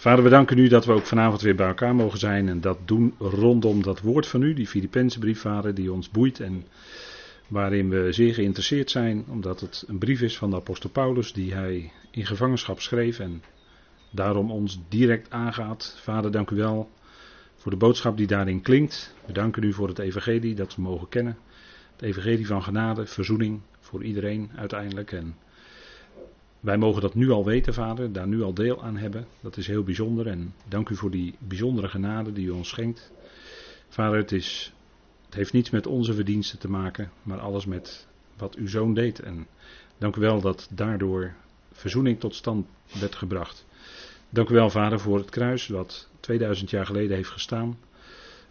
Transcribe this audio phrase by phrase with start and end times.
[0.00, 2.78] Vader, we danken u dat we ook vanavond weer bij elkaar mogen zijn en dat
[2.84, 6.64] doen rondom dat woord van u, die Filipijnse brief, Vader, die ons boeit en
[7.48, 11.54] waarin we zeer geïnteresseerd zijn, omdat het een brief is van de apostel Paulus die
[11.54, 13.42] hij in gevangenschap schreef en
[14.10, 15.96] daarom ons direct aangaat.
[16.02, 16.90] Vader, dank u wel
[17.56, 19.14] voor de boodschap die daarin klinkt.
[19.26, 21.38] We danken u voor het evangelie dat we mogen kennen.
[21.92, 25.34] Het evangelie van genade, verzoening voor iedereen uiteindelijk en
[26.60, 29.26] wij mogen dat nu al weten, Vader, daar nu al deel aan hebben.
[29.40, 33.12] Dat is heel bijzonder en dank u voor die bijzondere genade die u ons schenkt.
[33.88, 34.72] Vader, het, is,
[35.24, 39.18] het heeft niets met onze verdiensten te maken, maar alles met wat uw zoon deed.
[39.18, 39.46] En
[39.98, 41.34] dank u wel dat daardoor
[41.72, 42.66] verzoening tot stand
[43.00, 43.66] werd gebracht.
[44.30, 47.78] Dank u wel, Vader, voor het kruis wat 2000 jaar geleden heeft gestaan.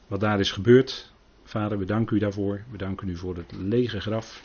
[0.08, 1.12] Wat daar is gebeurd.
[1.44, 2.64] Vader, we danken u daarvoor.
[2.72, 4.42] We danken u voor het lege graf.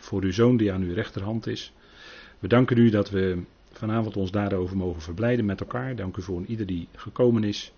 [0.00, 1.72] Voor uw zoon die aan uw rechterhand is.
[2.44, 5.96] We danken u dat we vanavond ons daarover mogen verblijden met elkaar.
[5.96, 7.72] Dank u voor ieder die gekomen is.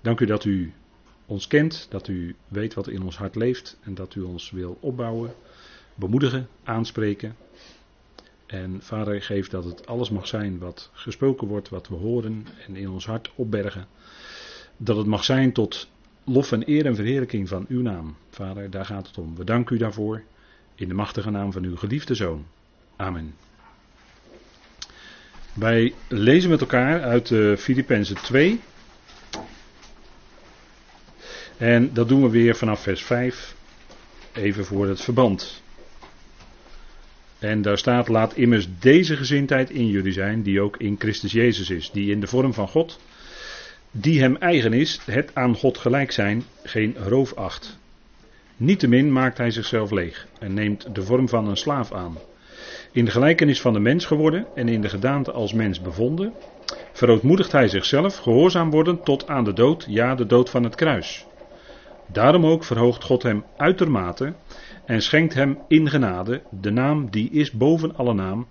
[0.00, 0.72] Dank u dat u
[1.26, 4.78] ons kent, dat u weet wat in ons hart leeft en dat u ons wil
[4.80, 5.34] opbouwen,
[5.94, 7.36] bemoedigen, aanspreken.
[8.46, 12.76] En vader, geef dat het alles mag zijn wat gesproken wordt, wat we horen en
[12.76, 13.86] in ons hart opbergen.
[14.76, 15.88] Dat het mag zijn tot
[16.24, 18.16] lof en eer en verheerlijking van uw naam.
[18.30, 19.36] Vader, daar gaat het om.
[19.36, 20.22] We danken u daarvoor
[20.74, 22.46] in de machtige naam van uw geliefde zoon.
[22.96, 23.34] Amen.
[25.60, 28.60] Wij lezen met elkaar uit uh, Filippenzen 2.
[31.56, 33.54] En dat doen we weer vanaf vers 5.
[34.32, 35.62] Even voor het verband.
[37.38, 41.70] En daar staat: Laat immers deze gezindheid in jullie zijn, die ook in Christus Jezus
[41.70, 43.00] is, die in de vorm van God,
[43.90, 47.78] die hem eigen is, het aan God gelijk zijn, geen roof acht.
[48.56, 52.16] Niettemin maakt hij zichzelf leeg en neemt de vorm van een slaaf aan
[52.92, 56.32] in de gelijkenis van de mens geworden en in de gedaante als mens bevonden,
[56.92, 61.26] verootmoedigt hij zichzelf, gehoorzaam worden tot aan de dood, ja, de dood van het kruis.
[62.06, 64.32] Daarom ook verhoogt God hem uitermate
[64.84, 68.46] en schenkt hem in genade de naam die is boven alle naam,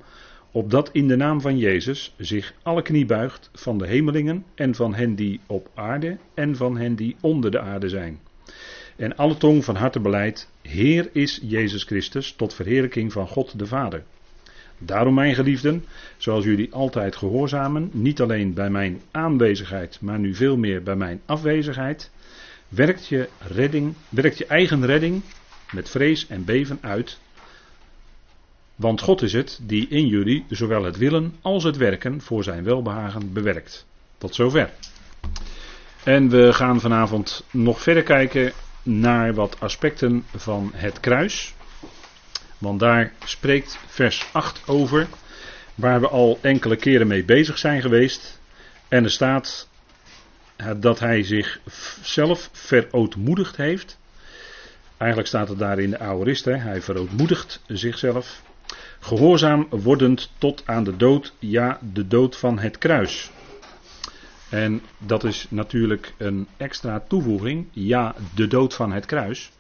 [0.52, 4.94] opdat in de naam van Jezus zich alle knie buigt van de hemelingen en van
[4.94, 8.20] hen die op aarde en van hen die onder de aarde zijn.
[8.96, 13.66] En alle tong van harte beleid, Heer is Jezus Christus, tot verheerlijking van God de
[13.66, 14.04] Vader.
[14.80, 15.86] Daarom, mijn geliefden,
[16.18, 21.22] zoals jullie altijd gehoorzamen, niet alleen bij mijn aanwezigheid, maar nu veel meer bij mijn
[21.26, 22.12] afwezigheid,
[22.68, 25.22] werkt je, redding, werkt je eigen redding
[25.72, 27.20] met vrees en beven uit.
[28.76, 32.64] Want God is het die in jullie zowel het willen als het werken voor zijn
[32.64, 33.86] welbehagen bewerkt.
[34.18, 34.70] Tot zover.
[36.04, 38.52] En we gaan vanavond nog verder kijken
[38.84, 41.56] naar wat aspecten van het kruis.
[42.60, 45.08] Want daar spreekt vers 8 over,
[45.76, 48.40] waar we al enkele keren mee bezig zijn geweest.
[48.88, 49.68] En er staat
[50.78, 53.98] dat hij zichzelf verootmoedigd heeft.
[54.98, 56.56] Eigenlijk staat het daar in de aorist, hè?
[56.56, 58.42] hij verootmoedigt zichzelf.
[59.00, 63.32] Gehoorzaam wordend tot aan de dood, ja, de dood van het kruis.
[64.50, 69.52] En dat is natuurlijk een extra toevoeging, ja, de dood van het kruis.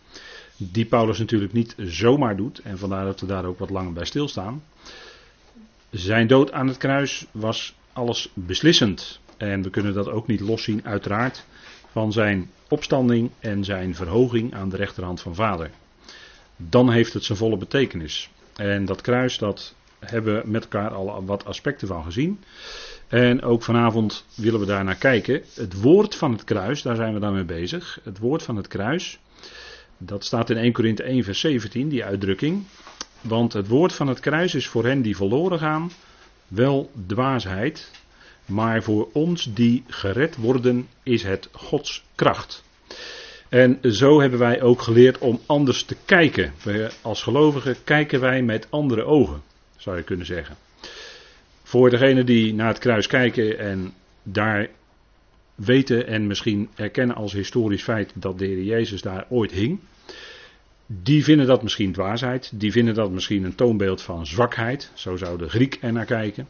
[0.61, 2.59] Die Paulus natuurlijk niet zomaar doet.
[2.59, 4.63] En vandaar dat we daar ook wat langer bij stilstaan.
[5.89, 9.19] Zijn dood aan het kruis was alles beslissend.
[9.37, 11.45] En we kunnen dat ook niet loszien, uiteraard,
[11.91, 15.71] van zijn opstanding en zijn verhoging aan de rechterhand van Vader.
[16.57, 18.29] Dan heeft het zijn volle betekenis.
[18.55, 22.43] En dat kruis, dat hebben we met elkaar al wat aspecten van gezien.
[23.07, 25.41] En ook vanavond willen we daar naar kijken.
[25.53, 27.99] Het woord van het kruis, daar zijn we dan mee bezig.
[28.03, 29.19] Het woord van het kruis.
[30.01, 32.63] Dat staat in 1 Korinthe 1 vers 17, die uitdrukking.
[33.21, 35.91] Want het woord van het kruis is voor hen die verloren gaan
[36.49, 37.91] wel dwaasheid,
[38.45, 42.63] maar voor ons die gered worden is het Gods kracht.
[43.49, 46.53] En zo hebben wij ook geleerd om anders te kijken.
[47.01, 49.41] als gelovigen kijken wij met andere ogen,
[49.77, 50.55] zou je kunnen zeggen.
[51.63, 53.93] Voor degenen die naar het kruis kijken en
[54.23, 54.69] daar
[55.59, 59.79] weten en misschien erkennen als historisch feit dat de Heer Jezus daar ooit hing.
[60.85, 65.37] Die vinden dat misschien dwaasheid, die vinden dat misschien een toonbeeld van zwakheid, zo zou
[65.37, 66.47] de Griek er naar kijken.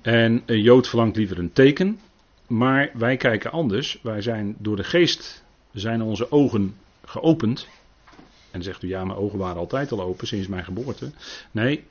[0.00, 2.00] En een Jood verlangt liever een teken,
[2.46, 3.98] maar wij kijken anders.
[4.02, 6.74] Wij zijn door de geest, zijn onze ogen
[7.04, 7.68] geopend.
[8.10, 11.10] En dan zegt u, ja, mijn ogen waren altijd al open sinds mijn geboorte.
[11.50, 11.84] Nee,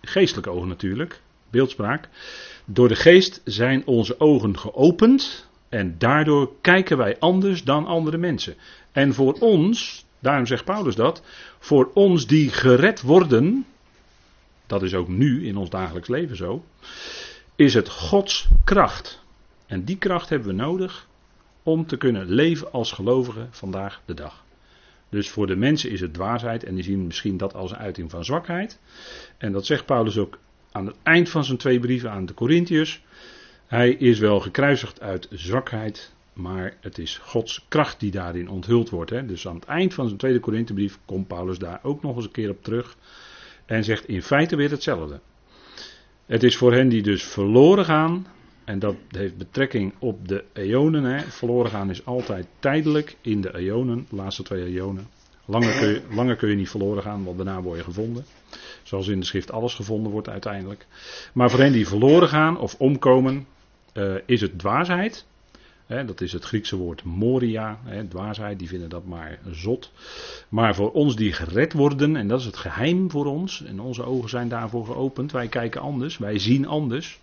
[0.00, 2.08] geestelijke ogen natuurlijk, beeldspraak.
[2.64, 8.54] Door de geest zijn onze ogen geopend en daardoor kijken wij anders dan andere mensen.
[8.92, 11.22] En voor ons, daarom zegt Paulus dat,
[11.58, 13.66] voor ons die gered worden,
[14.66, 16.64] dat is ook nu in ons dagelijks leven zo,
[17.56, 19.22] is het Gods kracht.
[19.66, 21.06] En die kracht hebben we nodig
[21.62, 24.44] om te kunnen leven als gelovigen vandaag de dag.
[25.08, 28.10] Dus voor de mensen is het dwaasheid en die zien misschien dat als een uiting
[28.10, 28.78] van zwakheid.
[29.38, 30.38] En dat zegt Paulus ook
[30.72, 33.02] aan het eind van zijn twee brieven aan de Corinthiërs.
[33.66, 39.10] Hij is wel gekruisigd uit zwakheid, maar het is Gods kracht die daarin onthuld wordt.
[39.10, 39.26] Hè.
[39.26, 42.30] Dus aan het eind van zijn tweede Korinthebrief komt Paulus daar ook nog eens een
[42.30, 42.96] keer op terug.
[43.66, 45.20] En zegt in feite weer hetzelfde.
[46.26, 48.26] Het is voor hen die dus verloren gaan,
[48.64, 51.04] en dat heeft betrekking op de eonen.
[51.04, 51.20] Hè.
[51.20, 55.08] Verloren gaan is altijd tijdelijk in de eonen, de laatste twee eonen.
[55.44, 58.24] Langer kun, je, langer kun je niet verloren gaan, want daarna word je gevonden.
[58.82, 60.86] Zoals in de schrift alles gevonden wordt uiteindelijk.
[61.32, 63.46] Maar voor hen die verloren gaan of omkomen,
[63.94, 65.24] uh, is het dwaasheid.
[66.06, 69.92] Dat is het Griekse woord moria, hè, dwaasheid, die vinden dat maar zot.
[70.48, 74.04] Maar voor ons die gered worden, en dat is het geheim voor ons, en onze
[74.04, 77.20] ogen zijn daarvoor geopend, wij kijken anders, wij zien anders.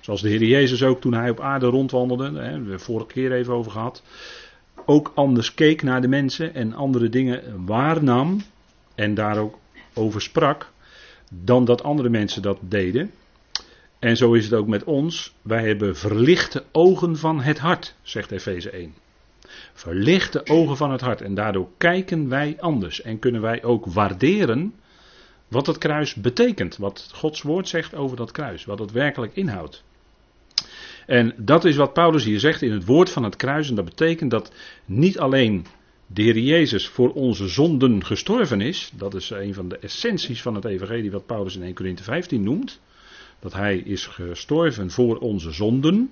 [0.00, 3.32] Zoals de Heer Jezus ook toen hij op aarde rondwandelde, hè, hebben we vorige keer
[3.32, 4.02] even over gehad,
[4.86, 8.40] ook anders keek naar de mensen en andere dingen waarnam
[8.94, 9.58] en daar ook
[9.94, 10.70] over sprak,
[11.30, 13.10] dan dat andere mensen dat deden.
[13.98, 15.34] En zo is het ook met ons.
[15.42, 18.94] Wij hebben verlichte ogen van het hart, zegt Efeze 1.
[19.72, 21.20] Verlichte ogen van het hart.
[21.20, 23.02] En daardoor kijken wij anders.
[23.02, 24.74] En kunnen wij ook waarderen
[25.48, 26.76] wat het kruis betekent.
[26.76, 28.64] Wat Gods woord zegt over dat kruis.
[28.64, 29.84] Wat het werkelijk inhoudt.
[31.06, 33.68] En dat is wat Paulus hier zegt in het woord van het kruis.
[33.68, 34.52] En dat betekent dat
[34.84, 35.66] niet alleen
[36.06, 38.92] de Heer Jezus voor onze zonden gestorven is.
[38.94, 42.42] Dat is een van de essenties van het evangelie wat Paulus in 1 Corinthië 15
[42.42, 42.80] noemt.
[43.40, 46.10] Dat hij is gestorven voor onze zonden.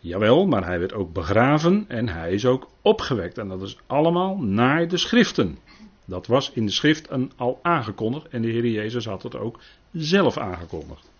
[0.00, 3.38] Jawel, maar hij werd ook begraven en hij is ook opgewekt.
[3.38, 5.58] En dat is allemaal naar de schriften.
[6.04, 9.58] Dat was in de schrift al aangekondigd en de Heer Jezus had het ook
[9.92, 11.12] zelf aangekondigd.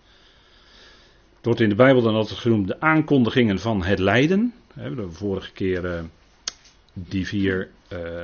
[1.44, 4.54] Het wordt in de Bijbel dan altijd genoemd de aankondigingen van het lijden.
[4.74, 6.00] We hebben de vorige keer uh,
[6.92, 7.68] die vier,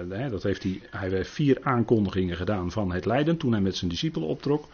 [0.09, 3.77] uh, dat heeft hij, hij heeft vier aankondigingen gedaan van het lijden toen hij met
[3.77, 4.69] zijn discipelen optrok.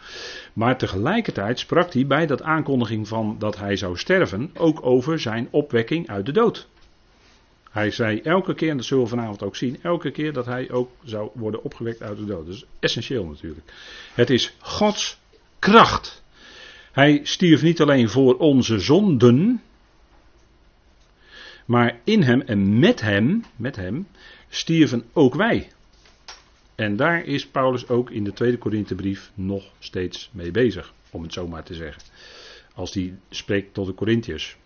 [0.53, 5.47] Maar tegelijkertijd sprak hij bij dat aankondiging van dat hij zou sterven ook over zijn
[5.51, 6.67] opwekking uit de dood.
[7.69, 10.71] Hij zei elke keer, en dat zullen we vanavond ook zien, elke keer dat hij
[10.71, 12.45] ook zou worden opgewekt uit de dood.
[12.45, 13.73] Dat is essentieel natuurlijk.
[14.13, 15.19] Het is Gods
[15.59, 16.25] kracht.
[16.97, 19.61] Hij stierf niet alleen voor onze zonden,
[21.65, 24.07] maar in hem en met hem, met hem,
[24.49, 25.67] stierven ook wij.
[26.75, 31.33] En daar is Paulus ook in de tweede Korinthebrief nog steeds mee bezig, om het
[31.33, 32.01] zo maar te zeggen.
[32.73, 34.57] Als hij spreekt tot de Corinthiërs.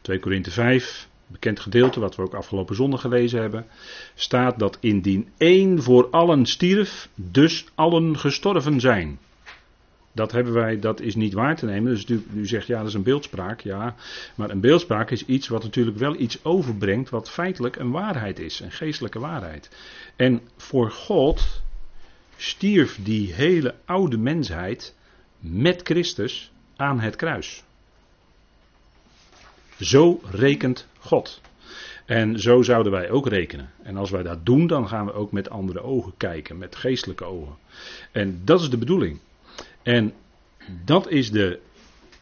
[0.00, 3.66] 2 Korinthe 5, bekend gedeelte wat we ook afgelopen zondag gelezen hebben,
[4.14, 9.18] staat dat indien één voor allen stierf, dus allen gestorven zijn.
[10.18, 11.94] Dat hebben wij, dat is niet waar te nemen.
[11.94, 13.60] Dus u, zegt ja, dat is een beeldspraak.
[13.60, 13.94] Ja,
[14.34, 18.60] maar een beeldspraak is iets wat natuurlijk wel iets overbrengt wat feitelijk een waarheid is,
[18.60, 19.70] een geestelijke waarheid.
[20.16, 21.62] En voor God
[22.36, 24.94] stierf die hele oude mensheid
[25.38, 27.62] met Christus aan het kruis.
[29.80, 31.40] Zo rekent God.
[32.06, 33.70] En zo zouden wij ook rekenen.
[33.82, 37.24] En als wij dat doen, dan gaan we ook met andere ogen kijken, met geestelijke
[37.24, 37.56] ogen.
[38.12, 39.18] En dat is de bedoeling.
[39.88, 40.12] En
[40.84, 41.60] dat is de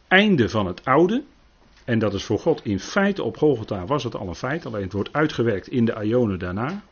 [0.09, 1.23] einde van het oude.
[1.85, 4.67] En dat is voor God in feite op Golgotha was het al een feit.
[4.67, 6.83] Alleen het wordt uitgewerkt in de Ionen daarna.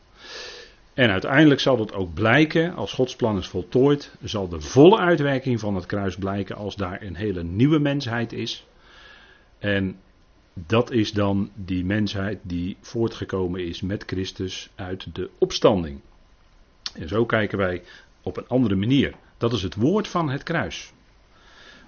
[0.93, 5.59] En uiteindelijk zal het ook blijken, als Gods plan is voltooid, zal de volle uitwerking
[5.59, 8.65] van het kruis blijken als daar een hele nieuwe mensheid is.
[9.59, 9.99] En
[10.53, 15.99] dat is dan die mensheid die voortgekomen is met Christus uit de opstanding.
[16.93, 17.81] En zo kijken wij
[18.21, 19.13] op een andere manier.
[19.37, 20.93] Dat is het woord van het kruis.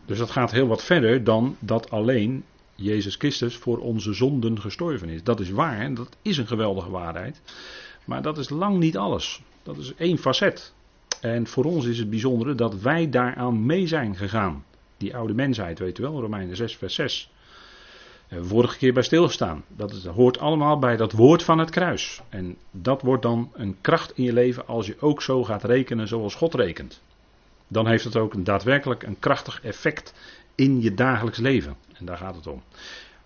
[0.06, 2.44] Dus dat gaat heel wat verder dan dat alleen
[2.76, 5.24] Jezus Christus voor onze zonden gestorven is.
[5.24, 7.42] Dat is waar en dat is een geweldige waarheid.
[8.06, 9.42] Maar dat is lang niet alles.
[9.64, 10.74] Dat is één facet.
[11.22, 14.66] En voor ons is het bijzondere dat wij daaraan mee zijn gegaan.
[14.98, 17.32] Die oude mensheid, weet u wel, Romeinen 6, vers 6.
[18.28, 19.64] Hebben we vorige keer bij stilgestaan.
[19.68, 22.22] Dat hoort allemaal bij dat woord van het kruis.
[22.30, 26.08] En dat wordt dan een kracht in je leven als je ook zo gaat rekenen
[26.08, 27.02] zoals God rekent
[27.68, 30.14] dan heeft het ook daadwerkelijk een krachtig effect
[30.56, 31.76] in je dagelijks leven.
[31.94, 32.64] En daar gaat het om.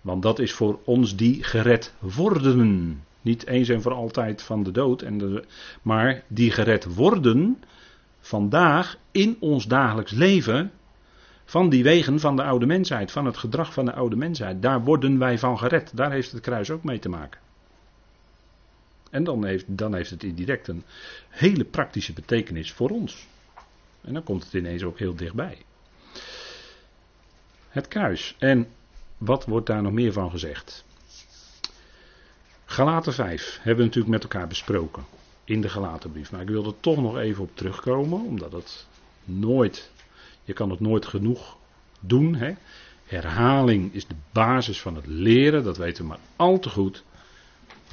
[0.00, 3.04] Want dat is voor ons die gered worden.
[3.20, 5.44] Niet eens en voor altijd van de dood, en de,
[5.82, 7.62] maar die gered worden
[8.20, 10.70] vandaag in ons dagelijks leven.
[11.44, 14.62] Van die wegen van de oude mensheid, van het gedrag van de oude mensheid.
[14.62, 15.96] Daar worden wij van gered.
[15.96, 17.40] Daar heeft het kruis ook mee te maken.
[19.10, 20.84] En dan heeft, dan heeft het indirect een
[21.28, 23.26] hele praktische betekenis voor ons.
[24.02, 25.58] En dan komt het ineens ook heel dichtbij.
[27.68, 28.36] Het kruis.
[28.38, 28.68] En
[29.18, 30.84] wat wordt daar nog meer van gezegd?
[32.64, 35.04] Galaten 5 hebben we natuurlijk met elkaar besproken
[35.44, 36.32] in de Galatenbrief.
[36.32, 38.86] Maar ik wil er toch nog even op terugkomen, omdat het
[39.24, 39.90] nooit,
[40.44, 41.56] je kan het nooit genoeg
[42.00, 42.34] doen.
[42.34, 42.52] Hè?
[43.04, 47.04] Herhaling is de basis van het leren, dat weten we maar al te goed.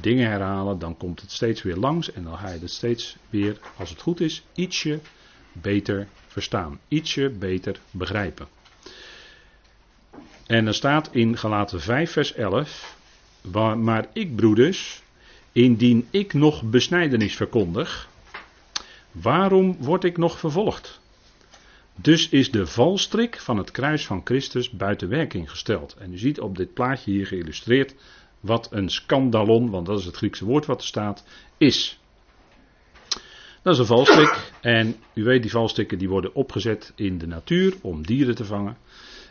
[0.02, 3.60] Dingen herhalen, dan komt het steeds weer langs en dan ga je het steeds weer,
[3.78, 5.00] als het goed is, ietsje
[5.62, 6.80] beter verstaan.
[6.88, 8.48] Ietsje beter begrijpen.
[10.46, 12.98] En er staat in Galaten 5 vers 11,
[13.78, 15.02] maar ik broeders,
[15.52, 18.10] indien ik nog besnijdenis verkondig,
[19.12, 21.00] waarom word ik nog vervolgd?
[21.96, 25.96] Dus is de valstrik van het kruis van Christus buiten werking gesteld.
[26.00, 27.96] En u ziet op dit plaatje hier geïllustreerd
[28.40, 31.24] wat een scandalon, want dat is het Griekse woord wat er staat,
[31.58, 31.99] is.
[33.70, 34.52] Dat is een valstrik.
[34.62, 38.78] En u weet, die valstrikken die worden opgezet in de natuur om dieren te vangen.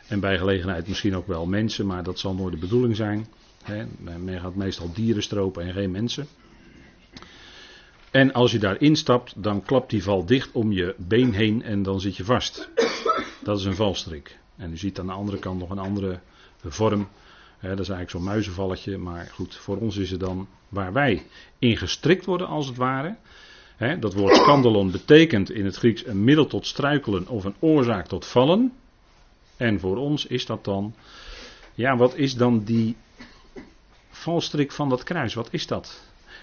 [0.08, 3.26] En bij gelegenheid misschien ook wel mensen, maar dat zal nooit de bedoeling zijn.
[3.98, 6.26] men gaat meestal dieren stropen en geen mensen.
[8.10, 11.82] En als je daar instapt, dan klapt die val dicht om je been heen en
[11.82, 12.68] dan zit je vast.
[13.42, 14.38] Dat is een valstrik.
[14.56, 16.20] En u ziet aan de andere kant nog een andere
[16.64, 17.08] vorm.
[17.60, 21.26] dat is eigenlijk zo'n muizenvalletje, maar goed, voor ons is het dan waar wij
[21.58, 23.16] in gestrikt worden als het ware.
[23.78, 28.26] Dat woord scandalon betekent in het Grieks een middel tot struikelen of een oorzaak tot
[28.26, 28.72] vallen.
[29.56, 30.94] En voor ons is dat dan,
[31.74, 32.96] ja, wat is dan die
[34.10, 35.34] valstrik van dat kruis?
[35.34, 36.02] Wat is dat?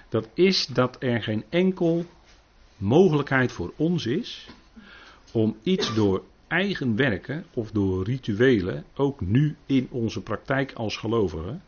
[0.10, 2.06] Dat is dat er geen enkel
[2.78, 4.48] mogelijkheid voor ons is
[5.32, 11.62] om iets door eigen werken of door rituelen, ook nu in onze praktijk als gelovigen,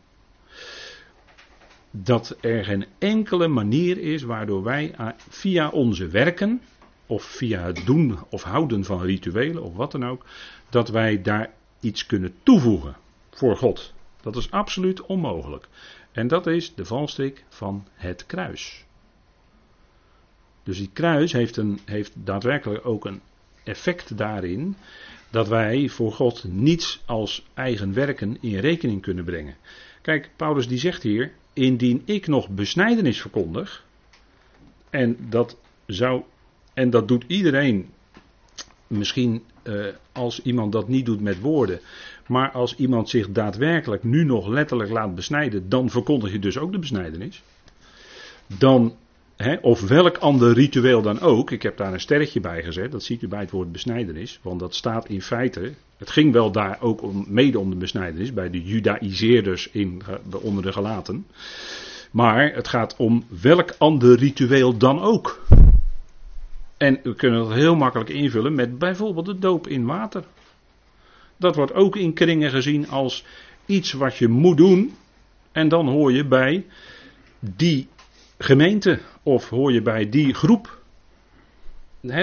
[1.90, 6.60] dat er geen enkele manier is waardoor wij via onze werken,
[7.06, 10.24] of via het doen of houden van rituelen of wat dan ook,
[10.68, 12.96] dat wij daar iets kunnen toevoegen
[13.30, 13.94] voor God.
[14.20, 15.68] Dat is absoluut onmogelijk.
[16.12, 18.84] En dat is de valstrik van het kruis.
[20.62, 23.20] Dus die kruis heeft, een, heeft daadwerkelijk ook een
[23.64, 24.76] effect daarin
[25.30, 29.56] dat wij voor God niets als eigen werken in rekening kunnen brengen.
[30.02, 33.84] Kijk, Paulus die zegt hier, indien ik nog besnijdenis verkondig,
[34.90, 36.22] en dat zou,
[36.74, 37.88] en dat doet iedereen,
[38.86, 41.80] misschien uh, als iemand dat niet doet met woorden,
[42.26, 46.72] maar als iemand zich daadwerkelijk nu nog letterlijk laat besnijden, dan verkondig je dus ook
[46.72, 47.42] de besnijdenis.
[48.58, 48.96] Dan,
[49.60, 53.22] of welk ander ritueel dan ook, ik heb daar een sterretje bij gezet, dat ziet
[53.22, 57.02] u bij het woord besnijdenis, want dat staat in feite, het ging wel daar ook
[57.02, 60.02] om, mede om de besnijdenis, bij de judaïseerders in,
[60.40, 61.26] onder de gelaten.
[62.10, 65.46] Maar het gaat om welk ander ritueel dan ook.
[66.76, 70.24] En we kunnen dat heel makkelijk invullen met bijvoorbeeld de doop in water.
[71.36, 73.24] Dat wordt ook in kringen gezien als
[73.66, 74.94] iets wat je moet doen.
[75.52, 76.66] En dan hoor je bij
[77.40, 77.88] die
[78.38, 80.82] gemeente of hoor je bij die groep.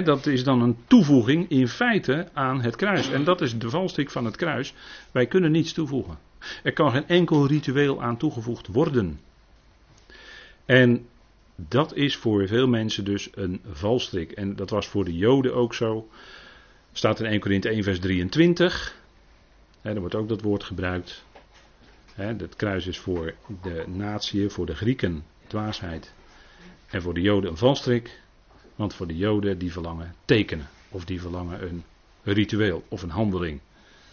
[0.03, 3.09] dat is dan een toevoeging in feite aan het kruis.
[3.09, 4.73] En dat is de valstrik van het kruis.
[5.11, 6.17] Wij kunnen niets toevoegen.
[6.63, 9.19] Er kan geen enkel ritueel aan toegevoegd worden.
[10.65, 11.07] En
[11.55, 14.31] dat is voor veel mensen dus een valstrik.
[14.31, 16.07] En dat was voor de Joden ook zo.
[16.91, 18.95] Staat in 1 Korinthe 1 vers 23.
[19.81, 21.23] He, er wordt ook dat woord gebruikt.
[22.15, 25.23] het kruis is voor de natie, voor de Grieken
[26.89, 28.21] En voor de Joden een valstrik.
[28.75, 30.67] Want voor de Joden die verlangen tekenen.
[30.89, 31.83] Of die verlangen een
[32.23, 33.59] ritueel of een handeling.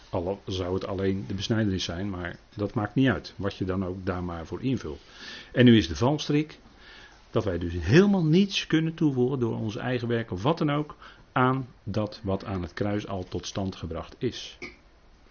[0.09, 3.33] Al zou het alleen de besnijdenis zijn, maar dat maakt niet uit.
[3.35, 5.01] Wat je dan ook daar maar voor invult.
[5.51, 6.59] En nu is de valstrik
[7.31, 10.95] dat wij dus helemaal niets kunnen toevoegen door onze eigen werk of wat dan ook
[11.31, 14.57] aan dat wat aan het kruis al tot stand gebracht is.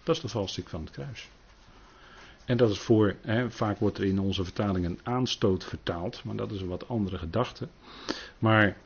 [0.03, 1.29] Dat is de valstrik van het kruis.
[2.45, 6.51] En dat is voor, hè, vaak wordt er in onze vertalingen aanstoot vertaald, maar dat
[6.51, 7.67] is een wat andere gedachte.
[8.39, 8.77] Maar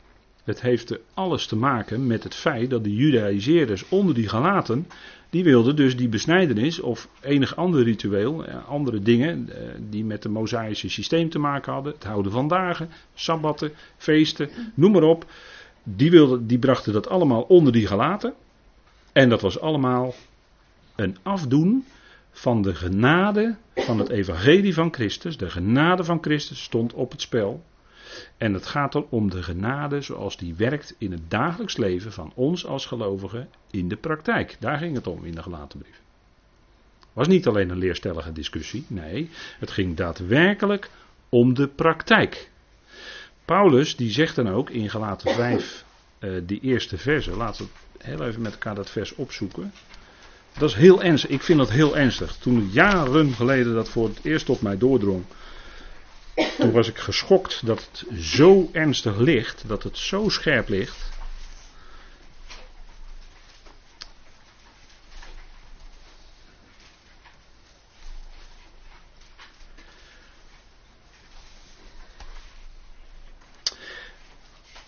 [0.44, 4.86] het heeft alles te maken met het feit dat de Judaïseerders onder die Galaten,
[5.30, 10.22] die wilden dus die besnijdenis of enig ander ritueel, eh, andere dingen eh, die met
[10.22, 15.26] het Mosaïsche systeem te maken hadden, het houden van dagen, sabbatten, feesten, noem maar op,
[15.82, 18.34] die, wilden, die brachten dat allemaal onder die Galaten.
[19.12, 20.14] En dat was allemaal
[20.96, 21.84] een afdoen
[22.38, 25.36] van de genade van het evangelie van Christus.
[25.36, 27.64] De genade van Christus stond op het spel.
[28.36, 32.32] En het gaat dan om de genade zoals die werkt in het dagelijks leven van
[32.34, 34.56] ons als gelovigen in de praktijk.
[34.60, 36.00] Daar ging het om in de gelaten brief.
[37.12, 40.90] Was niet alleen een leerstellige discussie, nee, het ging daadwerkelijk
[41.28, 42.50] om de praktijk.
[43.44, 45.84] Paulus die zegt dan ook in Galaten 5,
[46.20, 47.70] uh, die eerste verse, laten we
[48.04, 49.72] heel even met elkaar dat vers opzoeken.
[50.58, 51.30] Dat is heel ernstig.
[51.30, 52.36] Ik vind dat heel ernstig.
[52.36, 55.24] Toen jaren geleden dat voor het eerst tot mij doordrong.
[56.58, 59.62] Toen was ik geschokt dat het zo ernstig ligt.
[59.66, 61.10] Dat het zo scherp ligt.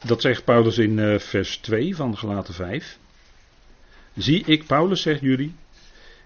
[0.05, 2.99] Dat zegt Paulus in eh, vers 2 van Galaten 5.
[4.14, 5.55] Zie ik, Paulus, zegt jullie,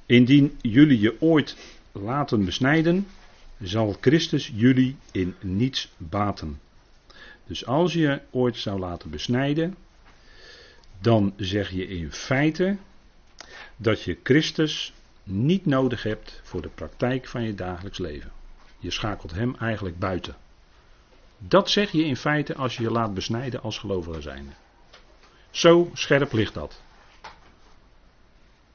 [0.06, 1.56] indien jullie je ooit
[1.92, 3.06] laten besnijden,
[3.60, 6.60] zal Christus jullie in niets baten.
[7.46, 9.76] Dus als je ooit zou laten besnijden,
[11.00, 12.76] dan zeg je in feite
[13.76, 18.32] dat je Christus niet nodig hebt voor de praktijk van je dagelijks leven.
[18.78, 20.36] Je schakelt hem eigenlijk buiten.
[21.38, 24.52] Dat zeg je in feite als je je laat besnijden als gelovige zijnde.
[25.50, 26.82] Zo scherp ligt dat.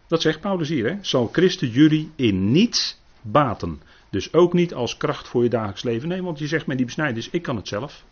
[0.09, 0.97] Dat zegt Paulus hier, hè?
[1.01, 3.81] Zal Christus jullie in niets baten.
[4.09, 6.07] Dus ook niet als kracht voor je dagelijks leven.
[6.07, 8.03] Nee, want je zegt met die besnijders, ik kan het zelf.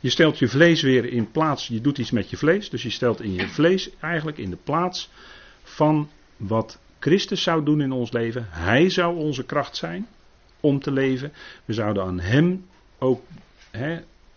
[0.00, 2.70] Je stelt je vlees weer in plaats, je doet iets met je vlees.
[2.70, 5.10] Dus je stelt in je vlees eigenlijk in de plaats
[5.62, 8.46] van wat Christus zou doen in ons leven.
[8.50, 10.06] Hij zou onze kracht zijn
[10.60, 11.32] om te leven.
[11.64, 12.66] We zouden aan Hem
[12.98, 13.22] ook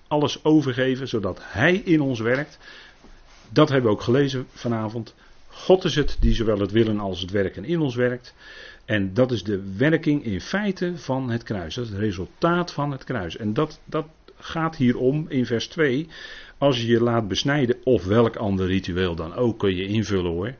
[0.08, 2.58] alles overgeven, zodat Hij in ons werkt.
[3.50, 5.14] Dat hebben we ook gelezen vanavond.
[5.54, 8.34] God is het die zowel het willen als het werken in ons werkt.
[8.86, 11.76] En dat is de werking in feite van het kruis.
[11.76, 13.38] Dat is het resultaat van het kruis.
[13.38, 14.06] En dat, dat
[14.38, 16.08] gaat hier om in vers 2.
[16.58, 20.56] Als je je laat besnijden, of welk ander ritueel dan ook, kun je invullen hoor.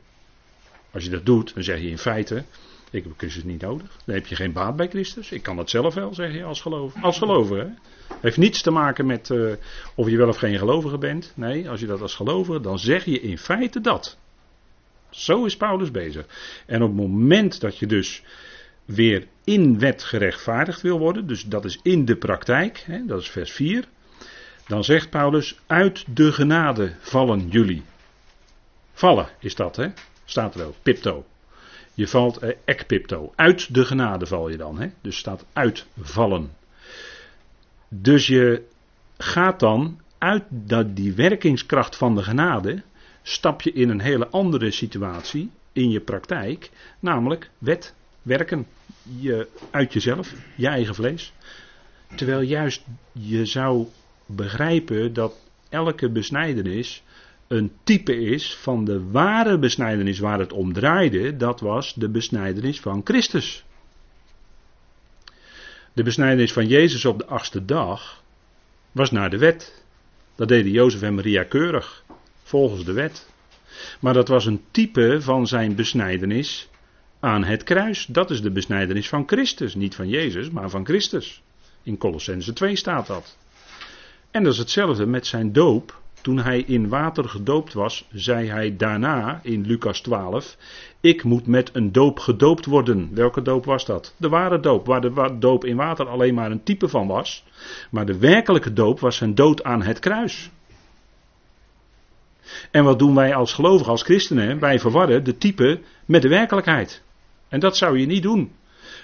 [0.90, 2.44] Als je dat doet, dan zeg je in feite:
[2.90, 3.98] Ik heb Christus niet nodig.
[4.04, 5.32] Dan heb je geen baat bij Christus.
[5.32, 7.02] Ik kan dat zelf wel, zeg je als gelover.
[7.02, 7.66] Als gelover, hè?
[8.20, 9.52] Heeft niets te maken met uh,
[9.94, 11.32] of je wel of geen gelovige bent.
[11.36, 14.18] Nee, als je dat als gelovige, dan zeg je in feite dat.
[15.14, 16.26] Zo is Paulus bezig.
[16.66, 18.22] En op het moment dat je dus
[18.84, 23.30] weer in wet gerechtvaardigd wil worden, dus dat is in de praktijk, hè, dat is
[23.30, 23.84] vers 4,
[24.66, 27.82] dan zegt Paulus, uit de genade vallen jullie.
[28.92, 29.88] Vallen is dat, hè?
[30.24, 31.24] Staat er ook, pipto.
[31.94, 34.88] Je valt, eh, ekpipto, uit de genade val je dan, hè?
[35.00, 36.50] Dus staat uitvallen.
[37.88, 38.62] Dus je
[39.18, 40.44] gaat dan uit
[40.96, 42.82] die werkingskracht van de genade,
[43.26, 48.66] stap je in een hele andere situatie in je praktijk, namelijk wet, werken,
[49.18, 51.32] je, uit jezelf, je eigen vlees.
[52.14, 52.82] Terwijl juist
[53.12, 53.86] je zou
[54.26, 55.34] begrijpen dat
[55.68, 57.02] elke besnijdenis
[57.48, 62.80] een type is van de ware besnijdenis waar het om draaide, dat was de besnijdenis
[62.80, 63.64] van Christus.
[65.92, 68.22] De besnijdenis van Jezus op de achtste dag
[68.92, 69.82] was naar de wet.
[70.34, 72.04] Dat deden Jozef en Maria keurig,
[72.44, 73.32] volgens de wet.
[74.00, 76.68] Maar dat was een type van zijn besnijdenis
[77.20, 78.06] aan het kruis.
[78.06, 79.74] Dat is de besnijdenis van Christus.
[79.74, 81.42] Niet van Jezus, maar van Christus.
[81.82, 83.36] In Colossense 2 staat dat.
[84.30, 86.02] En dat is hetzelfde met zijn doop.
[86.20, 90.56] Toen hij in water gedoopt was, zei hij daarna in Lucas 12:
[91.00, 93.10] Ik moet met een doop gedoopt worden.
[93.12, 94.14] Welke doop was dat?
[94.16, 97.44] De ware doop, waar de doop in water alleen maar een type van was.
[97.90, 100.50] Maar de werkelijke doop was zijn dood aan het kruis.
[102.70, 104.58] En wat doen wij als gelovigen, als christenen?
[104.58, 107.02] Wij verwarren de type met de werkelijkheid.
[107.48, 108.52] En dat zou je niet doen.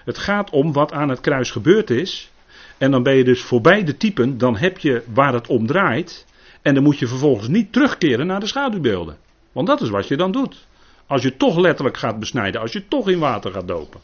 [0.05, 2.31] Het gaat om wat aan het kruis gebeurd is.
[2.79, 6.26] En dan ben je dus voorbij de typen, dan heb je waar het om draait.
[6.62, 9.16] En dan moet je vervolgens niet terugkeren naar de schaduwbeelden.
[9.53, 10.66] Want dat is wat je dan doet.
[11.07, 14.00] Als je toch letterlijk gaat besnijden, als je toch in water gaat dopen.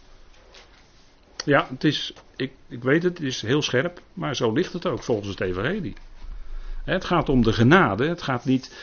[1.44, 4.87] Ja, het is, ik, ik weet het, het is heel scherp, maar zo ligt het
[4.87, 5.94] ook volgens het Evangelie.
[6.85, 8.75] Het gaat om de genade, het gaat niet.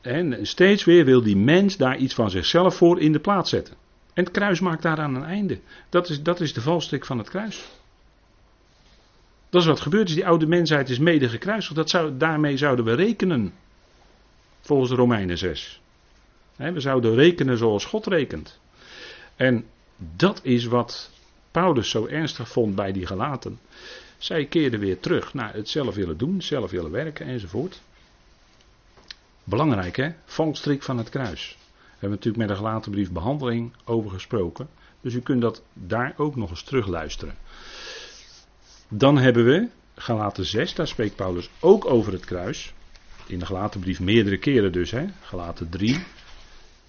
[0.00, 3.74] En steeds weer wil die mens daar iets van zichzelf voor in de plaats zetten.
[4.14, 5.60] En het kruis maakt daaraan een einde.
[5.88, 7.68] Dat is, dat is de valstrik van het kruis.
[9.50, 10.14] Dat is wat gebeurd is.
[10.14, 11.74] Die oude mensheid is mede gekruisigd.
[11.74, 13.52] Dat zou, daarmee zouden we rekenen.
[14.60, 15.80] Volgens de Romeinen 6.
[16.56, 18.60] we zouden rekenen zoals God rekent.
[19.36, 19.64] En
[20.16, 21.10] dat is wat
[21.50, 23.58] Paulus zo ernstig vond bij die gelaten.
[24.18, 27.80] Zij keerden weer terug naar het zelf willen doen, zelf willen werken enzovoort.
[29.50, 31.56] Belangrijk hè, valstrik van het kruis.
[31.60, 34.68] We hebben natuurlijk met de gelaten brief behandeling over gesproken.
[35.00, 37.34] Dus u kunt dat daar ook nog eens terugluisteren.
[38.88, 42.72] Dan hebben we Galaten 6, daar spreekt Paulus ook over het kruis.
[43.26, 44.90] In de Galaten brief meerdere keren dus.
[44.90, 45.06] Hè.
[45.20, 46.04] Galaten 3,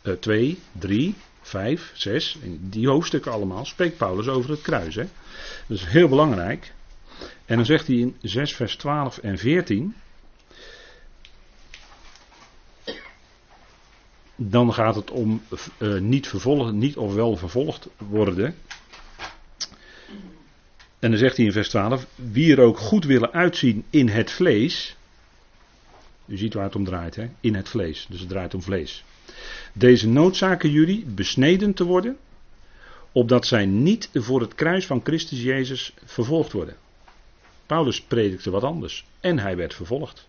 [0.04, 2.38] uh, 2, 3, 5, 6.
[2.42, 4.96] In die hoofdstukken allemaal spreekt Paulus over het kruis.
[4.96, 5.06] Hè.
[5.68, 6.74] Dat is heel belangrijk.
[7.46, 9.96] En dan zegt hij in 6 vers 12 en 14.
[14.50, 15.42] Dan gaat het om
[15.78, 18.56] uh, niet vervolgen, niet of wel vervolgd worden.
[21.00, 24.32] En dan zegt hij in vers 12: Wie er ook goed willen uitzien in het
[24.32, 24.96] vlees.
[26.26, 27.30] U ziet waar het om draait, hè?
[27.40, 28.08] In het vlees.
[28.10, 29.04] Dus het draait om vlees.
[29.74, 32.18] Deze noodzaken jullie besneden te worden,
[33.12, 36.76] opdat zij niet voor het kruis van Christus Jezus vervolgd worden.
[37.66, 40.28] Paulus predikte wat anders en hij werd vervolgd.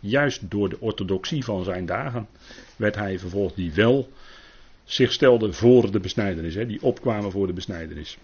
[0.00, 2.28] Juist door de orthodoxie van zijn dagen
[2.76, 4.12] werd hij vervolgd, die wel
[4.84, 8.18] zich stelde voor de besnijdenis, hè, die opkwamen voor de besnijdenis.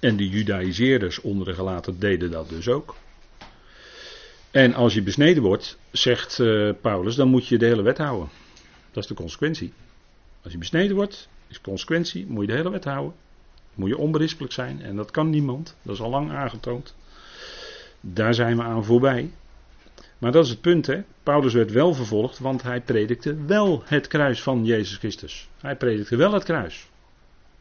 [0.00, 2.96] En de Judaïseerders onder de gelaten deden dat dus ook.
[4.50, 8.28] En als je besneden wordt, zegt uh, Paulus, dan moet je de hele wet houden.
[8.90, 9.72] Dat is de consequentie.
[10.42, 13.14] Als je besneden wordt, is consequentie, moet je de hele wet houden.
[13.74, 15.76] Moet je onberispelijk zijn en dat kan niemand.
[15.82, 16.94] Dat is al lang aangetoond.
[18.00, 19.30] Daar zijn we aan voorbij.
[20.18, 21.02] Maar dat is het punt, hè.
[21.22, 25.48] Paulus werd wel vervolgd, want hij predikte wel het kruis van Jezus Christus.
[25.60, 26.88] Hij predikte wel het kruis.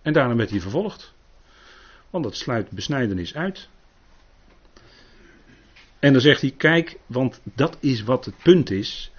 [0.02, 1.14] En daarom werd hij vervolgd.
[2.10, 3.70] Want dat sluit besnijdenis uit.
[6.00, 9.12] En dan zegt hij, kijk, want dat is wat het punt is.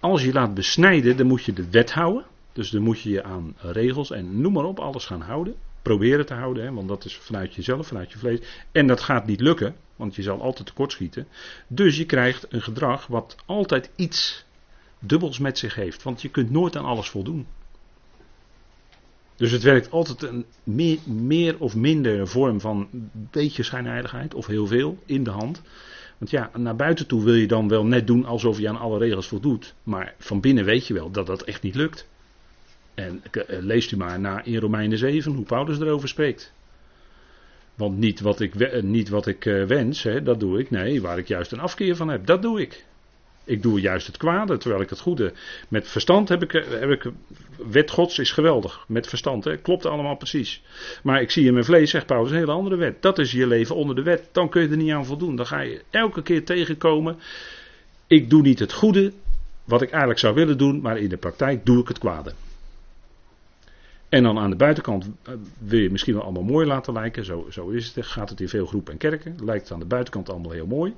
[0.00, 2.24] Als je laat besnijden, dan moet je de wet houden.
[2.52, 5.54] Dus dan moet je je aan regels en noem maar op, alles gaan houden.
[5.82, 8.40] Proberen te houden, hè, want dat is vanuit jezelf, vanuit je vlees.
[8.72, 11.26] En dat gaat niet lukken, want je zal altijd tekortschieten.
[11.66, 14.44] Dus je krijgt een gedrag wat altijd iets
[14.98, 16.02] dubbels met zich heeft.
[16.02, 17.46] Want je kunt nooit aan alles voldoen.
[19.36, 20.44] Dus het werkt altijd een
[21.04, 25.62] meer, of minder vorm van een beetje schijnheiligheid, of heel veel, in de hand.
[26.18, 28.98] Want ja, naar buiten toe wil je dan wel net doen alsof je aan alle
[28.98, 29.74] regels voldoet.
[29.82, 32.08] Maar van binnen weet je wel dat dat echt niet lukt.
[32.94, 36.52] En eh, leest u maar na in Romeinen 7 hoe Paulus erover spreekt.
[37.82, 40.70] Want niet wat ik, eh, niet wat ik eh, wens, hè, dat doe ik.
[40.70, 42.84] Nee, waar ik juist een afkeer van heb, dat doe ik.
[43.44, 45.32] Ik doe juist het kwade, terwijl ik het goede.
[45.68, 47.10] Met verstand heb ik, heb ik.
[47.70, 48.84] Wet Gods is geweldig.
[48.88, 50.62] Met verstand, hè, klopt allemaal precies.
[51.02, 53.02] Maar ik zie in mijn vlees, zegt Paulus, een hele andere wet.
[53.02, 54.28] Dat is je leven onder de wet.
[54.32, 55.36] Dan kun je er niet aan voldoen.
[55.36, 57.18] Dan ga je elke keer tegenkomen.
[58.06, 59.12] Ik doe niet het goede,
[59.64, 62.32] wat ik eigenlijk zou willen doen, maar in de praktijk doe ik het kwade.
[64.12, 67.24] En dan aan de buitenkant eh, wil je misschien wel allemaal mooi laten lijken.
[67.24, 68.06] Zo, zo is het.
[68.06, 69.36] Gaat het in veel groepen en kerken.
[69.44, 70.94] Lijkt het aan de buitenkant allemaal heel mooi.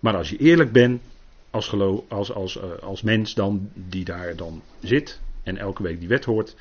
[0.00, 1.02] Maar als je eerlijk bent
[1.50, 6.08] als, geloof, als, uh, als mens dan, die daar dan zit en elke week die
[6.08, 6.56] wet hoort,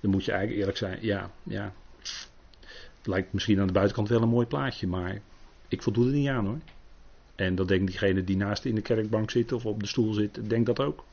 [0.00, 0.98] dan moet je eigenlijk eerlijk zijn.
[1.00, 1.72] Ja, ja.
[2.98, 5.20] Het lijkt misschien aan de buitenkant wel een mooi plaatje, maar
[5.68, 6.58] ik voldoe er niet aan hoor.
[7.34, 10.48] En dat denkt diegene die naast in de kerkbank zit of op de stoel zit,
[10.48, 11.04] denkt dat ook.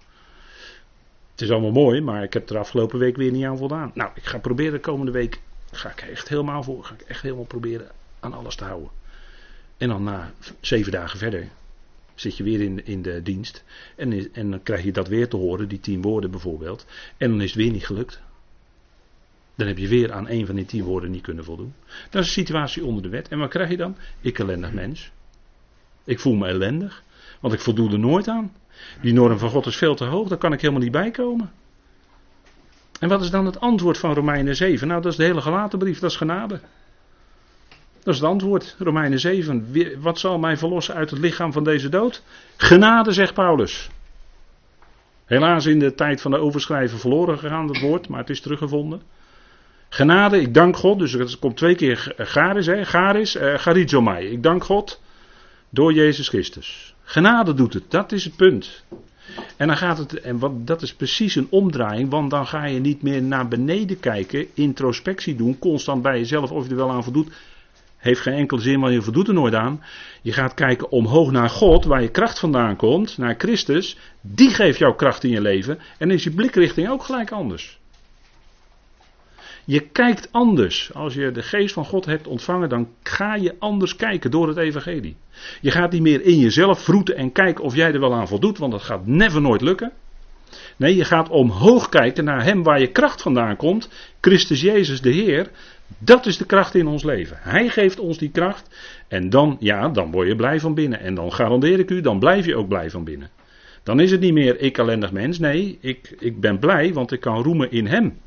[1.40, 3.92] Het is allemaal mooi, maar ik heb er afgelopen week weer niet aan voldaan.
[3.94, 7.22] Nou, ik ga proberen de komende week, ga ik echt helemaal voor, ga ik echt
[7.22, 7.88] helemaal proberen
[8.20, 8.90] aan alles te houden.
[9.78, 11.48] En dan na zeven dagen verder
[12.16, 13.64] zit je weer in, in de dienst.
[13.96, 16.86] En, en dan krijg je dat weer te horen, die tien woorden bijvoorbeeld.
[17.18, 18.22] En dan is het weer niet gelukt.
[19.56, 21.74] Dan heb je weer aan een van die tien woorden niet kunnen voldoen.
[22.10, 23.28] Dat is een situatie onder de wet.
[23.28, 23.96] En wat krijg je dan?
[24.22, 25.12] Ik ellendig mens.
[26.04, 27.04] Ik voel me ellendig.
[27.40, 28.52] Want ik voldoe er nooit aan.
[29.02, 31.52] Die norm van God is veel te hoog, daar kan ik helemaal niet bij komen.
[33.00, 34.88] En wat is dan het antwoord van Romeinen 7?
[34.88, 36.60] Nou, dat is de hele gelaten brief, dat is genade.
[38.04, 39.68] Dat is het antwoord, Romeinen 7.
[40.02, 42.24] Wat zal mij verlossen uit het lichaam van deze dood?
[42.58, 43.90] Genade, zegt Paulus.
[45.26, 49.02] Helaas in de tijd van de overschrijven verloren gegaan, dat woord, maar het is teruggevonden.
[49.90, 54.28] Genade, ik dank God, dus het komt twee keer garis, hè, garis, uh, charizomai.
[54.28, 55.02] Ik dank God
[55.70, 56.96] door Jezus Christus.
[57.10, 58.84] Genade doet het, dat is het punt.
[59.58, 62.80] En dan gaat het, en wat, dat is precies een omdraaiing, want dan ga je
[62.80, 67.04] niet meer naar beneden kijken, introspectie doen, constant bij jezelf of je er wel aan
[67.04, 67.32] voldoet.
[67.98, 69.84] Heeft geen enkele zin, want je voldoet er nooit aan.
[70.22, 73.98] Je gaat kijken omhoog naar God, waar je kracht vandaan komt, naar Christus.
[74.22, 75.80] Die geeft jou kracht in je leven.
[75.98, 77.79] En is je blikrichting ook gelijk anders.
[79.70, 80.94] Je kijkt anders.
[80.94, 84.58] Als je de geest van God hebt ontvangen, dan ga je anders kijken door het
[84.58, 85.16] evangelie.
[85.62, 88.58] Je gaat niet meer in jezelf vroeten en kijken of jij er wel aan voldoet,
[88.58, 89.92] want dat gaat never nooit lukken.
[90.78, 93.90] Nee, je gaat omhoog kijken naar Hem waar je kracht vandaan komt.
[94.22, 95.50] Christus Jezus de Heer.
[95.98, 97.38] Dat is de kracht in ons leven.
[97.40, 98.70] Hij geeft ons die kracht.
[99.08, 101.00] En dan, ja, dan word je blij van binnen.
[101.00, 103.30] En dan garandeer ik u, dan blijf je ook blij van binnen.
[103.84, 105.40] Dan is het niet meer ik ellendig mens.
[105.40, 108.18] Nee, ik, ik ben blij, want ik kan roemen in Hem.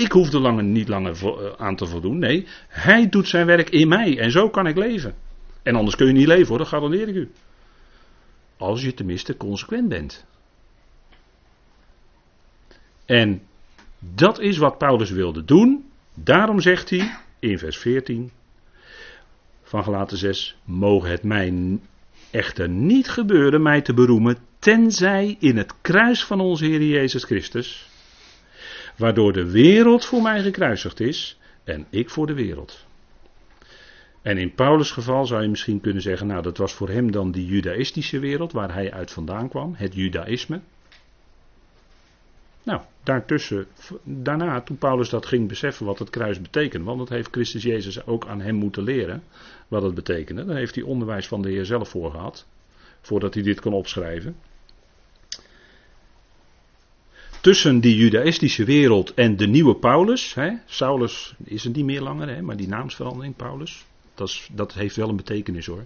[0.00, 2.18] Ik hoef er langer, niet langer eh, aan te voldoen.
[2.18, 4.18] Nee, Hij doet zijn werk in mij.
[4.18, 5.14] En zo kan ik leven.
[5.62, 7.30] En anders kun je niet leven hoor, dat garandeer ik u.
[8.56, 10.26] Als je tenminste consequent bent.
[13.06, 13.42] En
[13.98, 15.90] dat is wat Paulus wilde doen.
[16.14, 18.30] Daarom zegt hij in vers 14
[19.62, 21.78] van Galaten 6: Mogen het mij
[22.30, 27.88] echter niet gebeuren mij te beroemen, tenzij in het kruis van onze Heer Jezus Christus,
[28.96, 32.84] waardoor de wereld voor mij gekruisigd is en ik voor de wereld.
[34.22, 37.30] En in Paulus' geval zou je misschien kunnen zeggen, nou dat was voor hem dan
[37.30, 40.60] die judaïstische wereld waar hij uit vandaan kwam, het judaïsme.
[42.62, 43.66] Nou, daartussen,
[44.04, 48.06] daarna, toen Paulus dat ging beseffen wat het kruis betekent, want dat heeft Christus Jezus
[48.06, 49.22] ook aan hem moeten leren,
[49.68, 50.44] wat het betekende.
[50.44, 52.46] Dan heeft hij onderwijs van de Heer zelf voor gehad,
[53.00, 54.36] voordat hij dit kon opschrijven.
[57.40, 62.28] Tussen die judaïstische wereld en de nieuwe Paulus, hè, Saulus is er niet meer langer,
[62.28, 65.84] hè, maar die naamsverandering, Paulus, dat, dat heeft wel een betekenis hoor.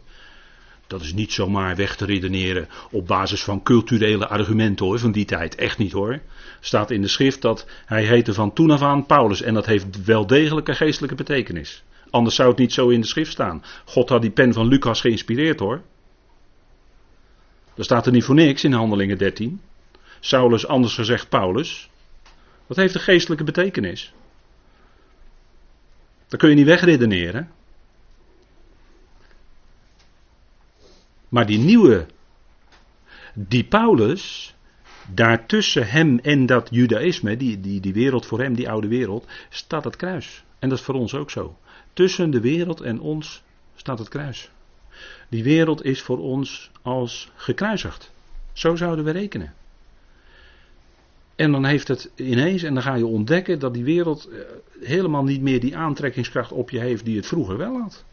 [0.86, 5.24] Dat is niet zomaar weg te redeneren op basis van culturele argumenten hoor, van die
[5.24, 5.54] tijd.
[5.54, 6.20] Echt niet hoor.
[6.60, 9.42] Staat in de schrift dat hij heette van toen af aan Paulus.
[9.42, 11.82] En dat heeft wel degelijke geestelijke betekenis.
[12.10, 13.64] Anders zou het niet zo in de schrift staan.
[13.84, 15.82] God had die pen van Lucas geïnspireerd hoor.
[17.74, 19.60] Dat staat er niet voor niks in Handelingen 13.
[20.24, 21.90] Saulus, anders gezegd Paulus.
[22.66, 24.12] Dat heeft een geestelijke betekenis.
[26.28, 27.50] Dat kun je niet wegredeneren.
[31.28, 32.06] Maar die nieuwe,
[33.34, 34.54] die Paulus,
[35.08, 39.84] daartussen hem en dat judaïsme, die, die, die wereld voor hem, die oude wereld, staat
[39.84, 40.44] het kruis.
[40.58, 41.58] En dat is voor ons ook zo.
[41.92, 43.42] Tussen de wereld en ons
[43.74, 44.50] staat het kruis.
[45.28, 48.12] Die wereld is voor ons als gekruisigd.
[48.52, 49.54] Zo zouden we rekenen.
[51.36, 54.38] En dan heeft het ineens, en dan ga je ontdekken dat die wereld eh,
[54.80, 58.04] helemaal niet meer die aantrekkingskracht op je heeft die het vroeger wel had.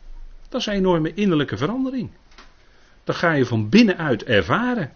[0.50, 2.10] Dat is een enorme innerlijke verandering.
[3.04, 4.92] Dat ga je van binnenuit ervaren.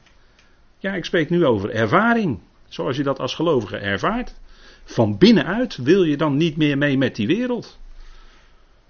[0.78, 2.40] Ja, ik spreek nu over ervaring.
[2.68, 4.34] Zoals je dat als gelovige ervaart.
[4.84, 7.80] Van binnenuit wil je dan niet meer mee met die wereld.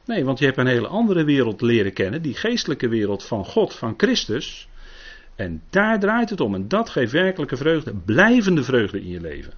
[0.06, 2.22] Nee, want je hebt een hele andere wereld leren kennen.
[2.22, 4.68] Die geestelijke wereld van God, van Christus.
[5.36, 6.56] En daar draait het om.
[6.56, 9.54] En dat geeft werkelijke vreugde, blijvende vreugde in je leven.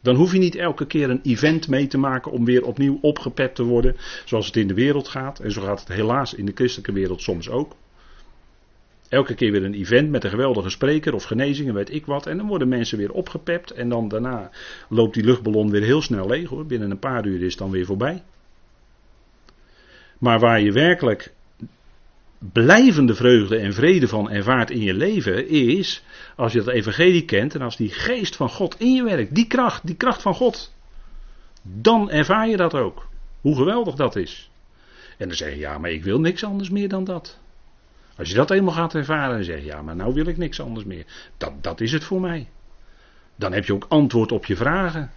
[0.00, 3.54] Dan hoef je niet elke keer een event mee te maken om weer opnieuw opgepept
[3.54, 3.96] te worden.
[4.24, 5.38] Zoals het in de wereld gaat.
[5.38, 7.76] En zo gaat het helaas in de christelijke wereld soms ook.
[9.08, 12.26] Elke keer weer een event met een geweldige spreker of genezing en weet ik wat.
[12.26, 13.70] En dan worden mensen weer opgepept.
[13.70, 14.50] En dan daarna
[14.88, 16.66] loopt die luchtballon weer heel snel leeg hoor.
[16.66, 18.22] Binnen een paar uur is het dan weer voorbij.
[20.18, 21.32] Maar waar je werkelijk
[22.52, 26.04] blijvende vreugde en vrede van ervaart in je leven is
[26.36, 29.46] als je het evangelie kent en als die geest van God in je werkt, die
[29.46, 30.74] kracht, die kracht van God,
[31.62, 33.08] dan ervaar je dat ook.
[33.40, 34.50] Hoe geweldig dat is.
[35.18, 37.38] En dan zeg je, ja, maar ik wil niks anders meer dan dat.
[38.16, 40.86] Als je dat eenmaal gaat ervaren en zegt, ja, maar nou wil ik niks anders
[40.86, 41.04] meer.
[41.36, 42.48] Dat, dat is het voor mij.
[43.36, 45.10] Dan heb je ook antwoord op je vragen.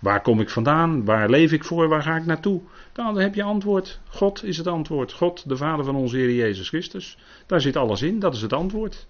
[0.00, 1.04] Waar kom ik vandaan?
[1.04, 1.88] Waar leef ik voor?
[1.88, 2.60] Waar ga ik naartoe?
[2.96, 4.00] Dan heb je antwoord.
[4.08, 5.12] God is het antwoord.
[5.12, 7.18] God, de Vader van onze Heer Jezus Christus.
[7.46, 8.18] Daar zit alles in.
[8.18, 9.06] Dat is het antwoord.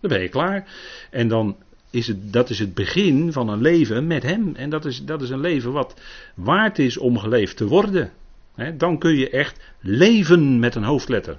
[0.00, 0.68] Dan ben je klaar.
[1.10, 1.56] En dan
[1.90, 4.54] is het, dat is het begin van een leven met Hem.
[4.54, 6.00] En dat is, dat is een leven wat
[6.34, 8.10] waard is om geleefd te worden.
[8.76, 11.38] dan kun je echt leven met een hoofdletter.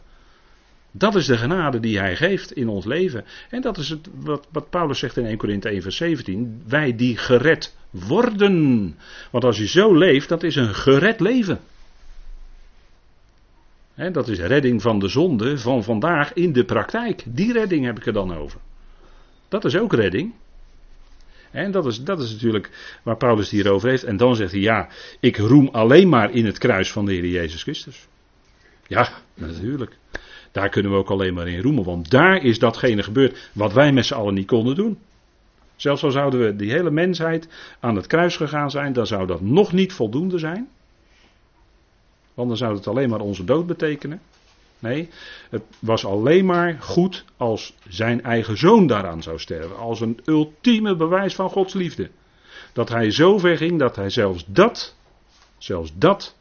[0.92, 3.26] Dat is de genade die hij geeft in ons leven.
[3.50, 6.62] En dat is het, wat, wat Paulus zegt in 1 Korinthe 1 vers 17.
[6.68, 8.98] Wij die gered worden.
[9.32, 11.60] Want als je zo leeft, dat is een gered leven.
[14.10, 17.24] Dat is redding van de zonde van vandaag in de praktijk.
[17.26, 18.60] Die redding heb ik er dan over.
[19.48, 20.34] Dat is ook redding.
[21.52, 22.70] En dat is, dat is natuurlijk
[23.04, 24.04] waar Paulus het hier over heeft.
[24.04, 24.88] En dan zegt hij: Ja,
[25.20, 28.08] ik roem alleen maar in het kruis van de Heer Jezus Christus.
[28.88, 29.98] Ja, natuurlijk.
[30.52, 33.92] Daar kunnen we ook alleen maar in roemen, want daar is datgene gebeurd wat wij
[33.92, 34.98] met z'n allen niet konden doen.
[35.76, 37.48] Zelfs al zouden we die hele mensheid
[37.80, 40.70] aan het kruis gegaan zijn, dan zou dat nog niet voldoende zijn.
[42.34, 44.22] Want dan zou het alleen maar onze dood betekenen.
[44.80, 45.10] Nee,
[45.50, 49.78] het was alleen maar goed als zijn eigen zoon daaraan zou sterven.
[49.78, 52.10] Als een ultieme bewijs van Gods liefde.
[52.74, 54.96] Dat hij zo ver ging dat hij zelfs dat,
[55.58, 56.36] zelfs dat,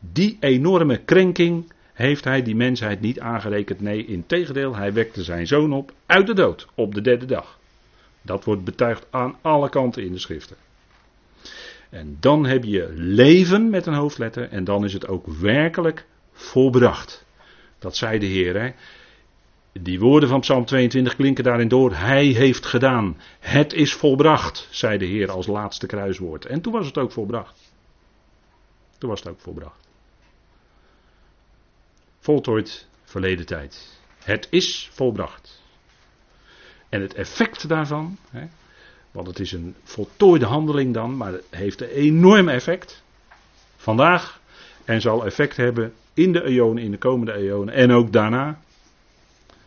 [0.00, 3.80] die enorme krenking heeft hij die mensheid niet aangerekend.
[3.80, 7.58] Nee, in tegendeel, hij wekte zijn zoon op uit de dood op de derde dag.
[8.22, 10.56] Dat wordt betuigd aan alle kanten in de schriften.
[11.90, 17.24] En dan heb je leven met een hoofdletter en dan is het ook werkelijk volbracht.
[17.78, 18.60] Dat zei de Heer.
[18.60, 18.70] Hè?
[19.72, 21.94] Die woorden van Psalm 22 klinken daarin door.
[21.94, 23.20] Hij heeft gedaan.
[23.38, 26.46] Het is volbracht, zei de Heer als laatste kruiswoord.
[26.46, 27.72] En toen was het ook volbracht.
[28.98, 29.88] Toen was het ook volbracht.
[32.18, 34.00] Voltooid verleden tijd.
[34.24, 35.62] Het is volbracht.
[36.88, 38.46] En het effect daarvan, hè,
[39.16, 43.02] want het is een voltooide handeling dan, maar het heeft een enorm effect.
[43.76, 44.40] Vandaag
[44.84, 48.60] en zal effect hebben in de eonen, in de komende eonen en ook daarna.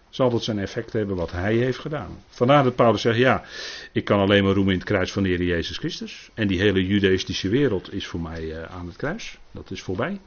[0.10, 2.24] zal dat zijn effect hebben wat hij heeft gedaan.
[2.30, 3.44] Vandaar dat Paulus zegt, ja,
[3.92, 6.30] ik kan alleen maar roemen in het kruis van de Heer Jezus Christus.
[6.34, 9.38] En die hele judaïstische wereld is voor mij uh, aan het kruis.
[9.52, 10.20] Dat is voorbij.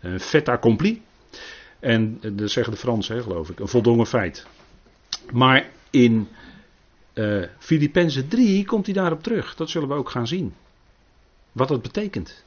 [0.00, 1.02] Een fait accompli.
[1.80, 3.60] En uh, dat zeggen de Fransen, geloof ik.
[3.60, 4.46] Een voldongen feit.
[5.32, 6.28] Maar in
[7.14, 9.54] uh, Filippenzen 3 komt hij daarop terug.
[9.54, 10.54] Dat zullen we ook gaan zien.
[11.52, 12.44] Wat dat betekent.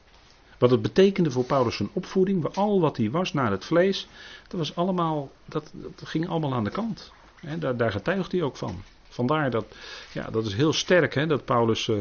[0.58, 4.08] Wat het betekende voor Paulus zijn opvoeding, al wat hij was naar het vlees,
[4.48, 5.72] dat, was allemaal, dat,
[6.04, 7.12] ging allemaal aan de kant.
[7.58, 8.82] daar, daar getuigt hij ook van.
[9.08, 9.66] Vandaar dat,
[10.12, 11.96] ja, dat is heel sterk dat Paulus uh,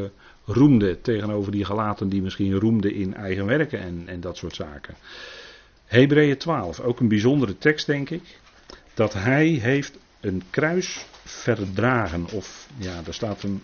[0.46, 4.96] roemde tegenover die gelaten die misschien roemden in eigen werken en, en dat soort zaken.
[5.86, 8.40] Hebreeën 12, ook een bijzondere tekst denk ik.
[8.94, 12.26] Dat hij heeft een kruis verdragen.
[12.32, 13.62] Of ja, daar staat een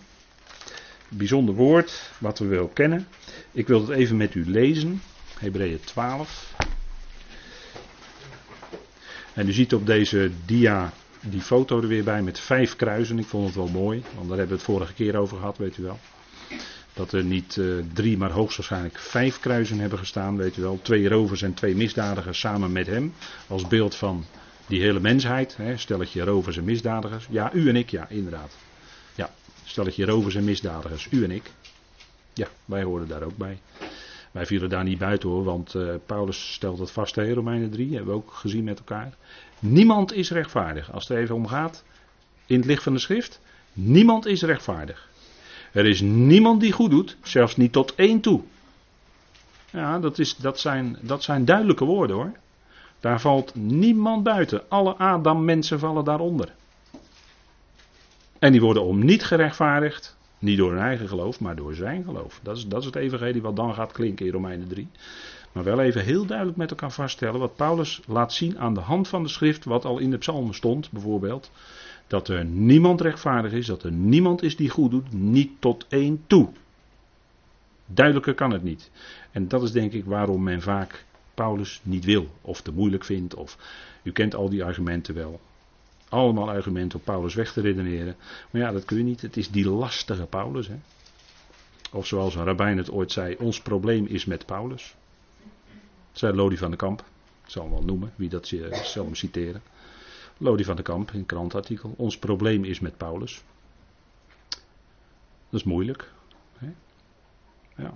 [1.08, 3.06] bijzonder woord wat we wel kennen.
[3.52, 5.02] Ik wil het even met u lezen.
[5.38, 6.54] Hebreeën 12.
[9.34, 13.18] En u ziet op deze dia die foto er weer bij met vijf kruisen.
[13.18, 15.76] Ik vond het wel mooi, want daar hebben we het vorige keer over gehad, weet
[15.76, 15.98] u wel.
[16.94, 20.78] Dat er niet uh, drie, maar hoogstwaarschijnlijk vijf kruisen hebben gestaan, weet u wel.
[20.82, 23.14] Twee rovers en twee misdadigers samen met hem.
[23.46, 24.24] Als beeld van
[24.66, 25.56] die hele mensheid.
[25.56, 25.76] Hè.
[25.76, 27.26] Stelletje rovers en misdadigers.
[27.30, 28.56] Ja, u en ik, ja, inderdaad.
[29.14, 29.30] Ja,
[29.64, 31.08] stelletje rovers en misdadigers.
[31.10, 31.50] U en ik.
[32.32, 33.58] Ja, wij hoorden daar ook bij.
[34.32, 37.94] Wij vielen daar niet buiten hoor, want uh, Paulus stelt het vast in Romeinen 3,
[37.94, 39.14] hebben we ook gezien met elkaar.
[39.58, 40.92] Niemand is rechtvaardig.
[40.92, 41.84] Als het even om gaat,
[42.46, 43.40] in het licht van de schrift,
[43.72, 45.08] niemand is rechtvaardig.
[45.72, 48.42] Er is niemand die goed doet, zelfs niet tot één toe.
[49.70, 52.32] Ja, dat, is, dat, zijn, dat zijn duidelijke woorden hoor.
[53.02, 54.62] Daar valt niemand buiten.
[54.68, 56.54] Alle Adam-mensen vallen daaronder.
[58.38, 62.40] En die worden om niet gerechtvaardigd, niet door hun eigen geloof, maar door zijn geloof.
[62.42, 64.88] Dat is, dat is het evangelie wat dan gaat klinken in Romeinen 3.
[65.52, 69.08] Maar wel even heel duidelijk met elkaar vaststellen wat Paulus laat zien aan de hand
[69.08, 71.50] van de schrift, wat al in de psalmen stond bijvoorbeeld.
[72.06, 76.24] Dat er niemand rechtvaardig is, dat er niemand is die goed doet, niet tot één
[76.26, 76.48] toe.
[77.86, 78.90] Duidelijker kan het niet.
[79.30, 83.34] En dat is denk ik waarom men vaak Paulus niet wil, of te moeilijk vindt,
[83.34, 83.58] of
[84.02, 85.40] u kent al die argumenten wel.
[86.08, 88.16] Allemaal argumenten om Paulus weg te redeneren.
[88.50, 89.20] Maar ja, dat kun je niet.
[89.20, 90.68] Het is die lastige Paulus.
[90.68, 90.76] Hè?
[91.92, 94.94] Of zoals een rabbijn het ooit zei: ons probleem is met Paulus.
[96.12, 97.00] Zei Lodi van de Kamp.
[97.44, 98.46] Ik zal hem wel noemen, wie dat
[98.82, 99.62] zal hem citeren.
[100.38, 101.94] Lodi van de Kamp in een krantartikel.
[101.96, 103.42] Ons probleem is met Paulus.
[105.50, 106.12] Dat is moeilijk.
[106.58, 106.68] Hè?
[107.76, 107.94] Ja.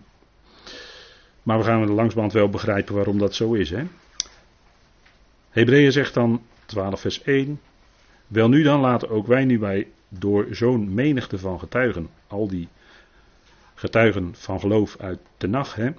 [1.47, 3.71] Maar we gaan er langsband wel begrijpen waarom dat zo is.
[3.71, 3.85] Hè?
[5.51, 7.61] Hebreeën zegt dan 12 vers 1.
[8.27, 12.69] Wel nu dan laten ook wij nu bij door zo'n menigte van getuigen, al die
[13.75, 15.91] getuigen van geloof uit de nacht, hè,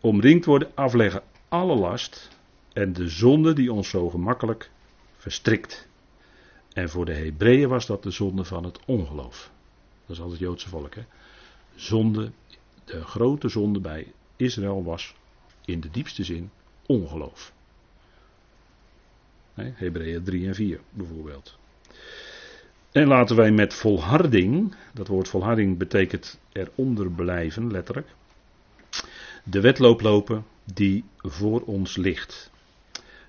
[0.00, 2.28] omringd worden, afleggen alle last
[2.72, 4.70] en de zonde die ons zo gemakkelijk
[5.16, 5.88] verstrikt.
[6.72, 9.50] En voor de Hebreeën was dat de zonde van het ongeloof.
[10.06, 10.94] Dat is altijd het Joodse volk.
[10.94, 11.02] Hè?
[11.74, 12.30] Zonde,
[12.84, 14.12] de grote zonde bij
[14.44, 15.14] Israël was
[15.64, 16.50] in de diepste zin
[16.86, 17.52] ongeloof.
[19.54, 21.58] Hebreeën 3 en 4 bijvoorbeeld.
[22.92, 28.08] En laten wij met volharding, dat woord volharding betekent eronder blijven, letterlijk,
[29.44, 32.50] de wedloop lopen die voor ons ligt.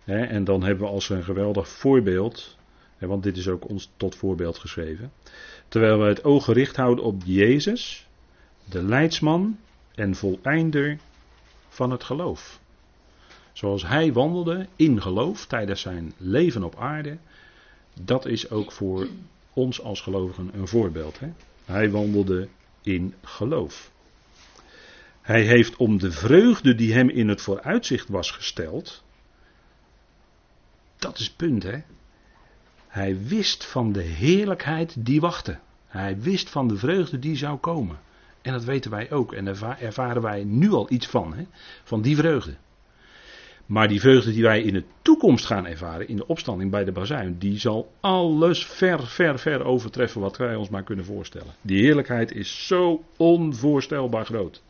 [0.04, 2.58] En dan hebben we als een geweldig voorbeeld,
[3.00, 5.12] want dit is ook ons tot voorbeeld geschreven,
[5.68, 8.08] terwijl we het oog gericht houden op Jezus,
[8.70, 9.58] de leidsman
[9.96, 10.98] en voleinder
[11.68, 12.60] van het geloof.
[13.54, 17.18] Zoals hij wandelde in geloof tijdens zijn leven op aarde,
[18.02, 19.08] dat is ook voor
[19.54, 21.20] ons als gelovigen een voorbeeld.
[21.20, 21.32] Hè?
[21.66, 22.48] Hij wandelde
[22.82, 23.92] in geloof.
[25.22, 29.04] Hij heeft om de vreugde die hem in het vooruitzicht was gesteld.
[30.96, 31.82] Dat is het punt, hè?
[32.88, 35.60] Hij wist van de heerlijkheid die wachtte.
[35.88, 38.00] Hij wist van de vreugde die zou komen.
[38.46, 39.34] En dat weten wij ook.
[39.34, 41.34] En daar ervaren wij nu al iets van.
[41.34, 41.46] Hè?
[41.84, 42.56] Van die vreugde.
[43.66, 46.92] Maar die vreugde die wij in de toekomst gaan ervaren, in de opstanding bij de
[46.92, 51.54] bazuin, die zal alles ver, ver, ver overtreffen wat wij ons maar kunnen voorstellen.
[51.62, 54.62] Die heerlijkheid is zo onvoorstelbaar groot.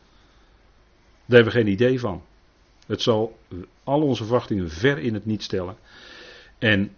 [1.26, 2.22] Daar hebben we geen idee van.
[2.86, 3.38] Het zal
[3.84, 5.76] al onze verwachtingen ver in het niet stellen.
[6.58, 6.90] En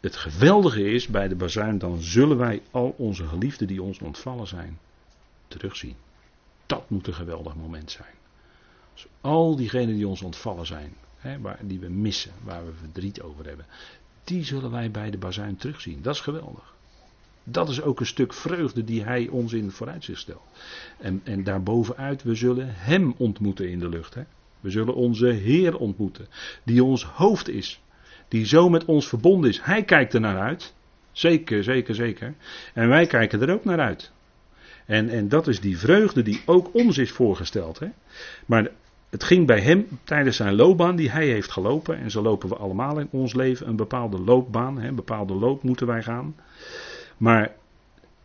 [0.00, 4.46] het geweldige is, bij de bazuin, dan zullen wij al onze geliefden die ons ontvallen
[4.46, 4.78] zijn,
[5.48, 5.96] terugzien.
[6.72, 8.14] Dat moet een geweldig moment zijn.
[8.94, 13.20] Dus al diegenen die ons ontvallen zijn, hè, waar, die we missen, waar we verdriet
[13.20, 13.66] over hebben,
[14.24, 16.02] die zullen wij bij de bazuin terugzien.
[16.02, 16.74] Dat is geweldig.
[17.44, 20.42] Dat is ook een stuk vreugde die hij ons in het vooruitzicht stelt.
[20.98, 24.14] En, en daarbovenuit, we zullen hem ontmoeten in de lucht.
[24.14, 24.22] Hè.
[24.60, 26.26] We zullen onze Heer ontmoeten,
[26.62, 27.80] die ons hoofd is.
[28.28, 30.74] die zo met ons verbonden is, hij kijkt er naar uit.
[31.12, 32.34] Zeker, zeker, zeker.
[32.74, 34.12] En wij kijken er ook naar uit.
[34.92, 37.78] En, en dat is die vreugde die ook ons is voorgesteld.
[37.78, 37.86] Hè?
[38.46, 38.70] Maar
[39.10, 41.98] het ging bij hem tijdens zijn loopbaan die hij heeft gelopen.
[41.98, 44.78] En zo lopen we allemaal in ons leven een bepaalde loopbaan.
[44.78, 44.88] Hè?
[44.88, 46.36] Een bepaalde loop moeten wij gaan.
[47.16, 47.52] Maar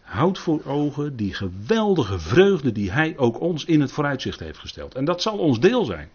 [0.02, 4.96] houd voor ogen die geweldige vreugde die hij ook ons in het vooruitzicht heeft gesteld.
[4.96, 6.10] En dat zal ons deel zijn.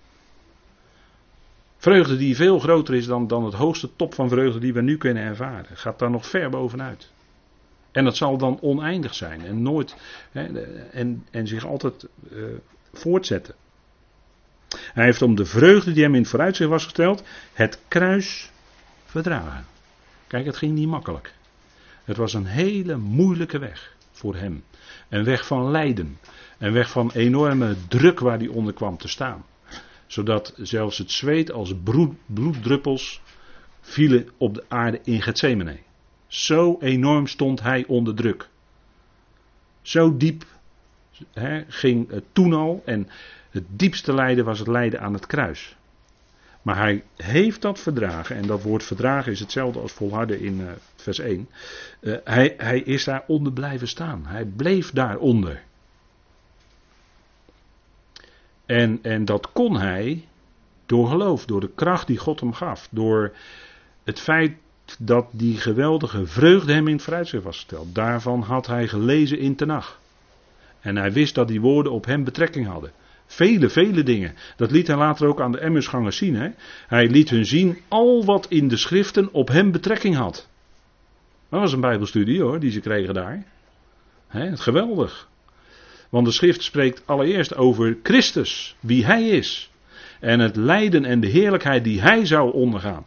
[1.76, 4.96] Vreugde die veel groter is dan, dan het hoogste top van vreugde die we nu
[4.96, 5.76] kunnen ervaren.
[5.76, 7.12] Gaat daar nog ver bovenuit.
[7.93, 9.97] En dat zal dan oneindig zijn en nooit
[10.30, 12.45] hè, en, en zich altijd uh,
[12.93, 13.55] voortzetten.
[14.76, 17.22] Hij heeft om de vreugde die hem in het vooruitzicht was gesteld,
[17.53, 18.51] het kruis
[19.05, 19.66] verdragen.
[20.26, 21.34] Kijk, het ging niet makkelijk.
[22.05, 24.64] Het was een hele moeilijke weg voor hem.
[25.09, 26.18] Een weg van lijden.
[26.59, 29.45] Een weg van enorme druk waar hij onder kwam te staan.
[30.07, 31.74] Zodat zelfs het zweet als
[32.26, 33.20] bloeddruppels
[33.80, 35.78] vielen op de aarde in Gethsemane.
[36.33, 38.49] Zo enorm stond hij onder druk.
[39.83, 40.45] Zo diep
[41.68, 42.83] ging het toen al.
[42.85, 43.09] En
[43.51, 45.76] het diepste lijden was het lijden aan het kruis.
[46.62, 50.70] Maar hij heeft dat verdragen, en dat woord verdragen is hetzelfde als volharden in uh,
[50.97, 51.49] vers 1.
[52.01, 54.26] Uh, eh, hij, hij is daaronder blijven staan.
[54.26, 55.62] Hij bleef daaronder.
[58.66, 60.28] En, en dat kon hij
[60.87, 62.89] door geloof, door de kracht die God hem gaf.
[62.91, 63.33] Door
[64.05, 64.53] het feit
[64.99, 67.95] dat die geweldige vreugde hem in het vooruitzicht was gesteld.
[67.95, 70.01] Daarvan had hij gelezen in Tenach.
[70.80, 72.93] En hij wist dat die woorden op hem betrekking hadden.
[73.26, 74.35] Vele, vele dingen.
[74.57, 76.35] Dat liet hij later ook aan de Emmersgangers zien.
[76.35, 76.51] Hè?
[76.87, 80.49] Hij liet hun zien al wat in de schriften op hem betrekking had.
[81.49, 83.45] Dat was een bijbelstudie hoor, die ze kregen daar.
[84.26, 85.28] Hè, geweldig.
[86.09, 89.70] Want de schrift spreekt allereerst over Christus, wie hij is.
[90.20, 93.05] En het lijden en de heerlijkheid die hij zou ondergaan.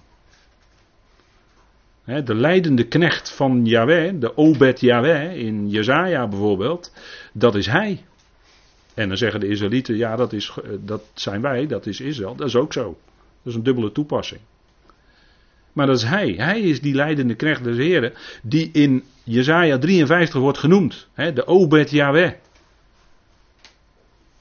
[2.06, 6.93] De leidende knecht van Yahweh, de Obed Yahweh in Jezaja bijvoorbeeld,
[7.34, 8.03] dat is hij.
[8.93, 12.36] En dan zeggen de Israëlieten, ja dat, is, dat zijn wij, dat is Israël.
[12.36, 12.84] Dat is ook zo.
[12.84, 14.41] Dat is een dubbele toepassing.
[15.74, 16.34] Maar dat is hij.
[16.38, 21.08] Hij is die leidende knecht des Heren, die in Jezaja 53 wordt genoemd.
[21.16, 22.32] De Obed Yahweh.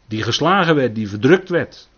[0.06, 1.88] Die geslagen werd, die verdrukt werd.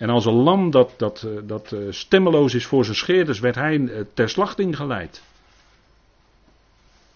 [0.00, 3.54] En als een lam dat, dat, eh, dat eh, stemmeloos is voor zijn scheerders, werd
[3.54, 5.22] hij eh, ter slachting geleid.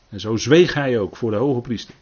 [0.09, 1.95] En zo zweeg hij ook voor de hoge priester.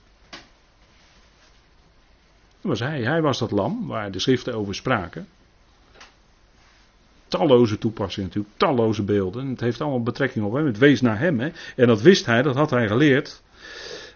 [2.61, 3.03] Dat was hij.
[3.03, 5.29] Hij was dat lam waar de schriften over spraken.
[7.29, 9.49] Talloze toepassingen natuurlijk, talloze beelden.
[9.49, 10.67] Het heeft allemaal betrekking op hem.
[10.67, 11.41] Het wees naar hem.
[11.41, 11.51] Hè.
[11.77, 13.43] En dat wist hij, dat had hij geleerd.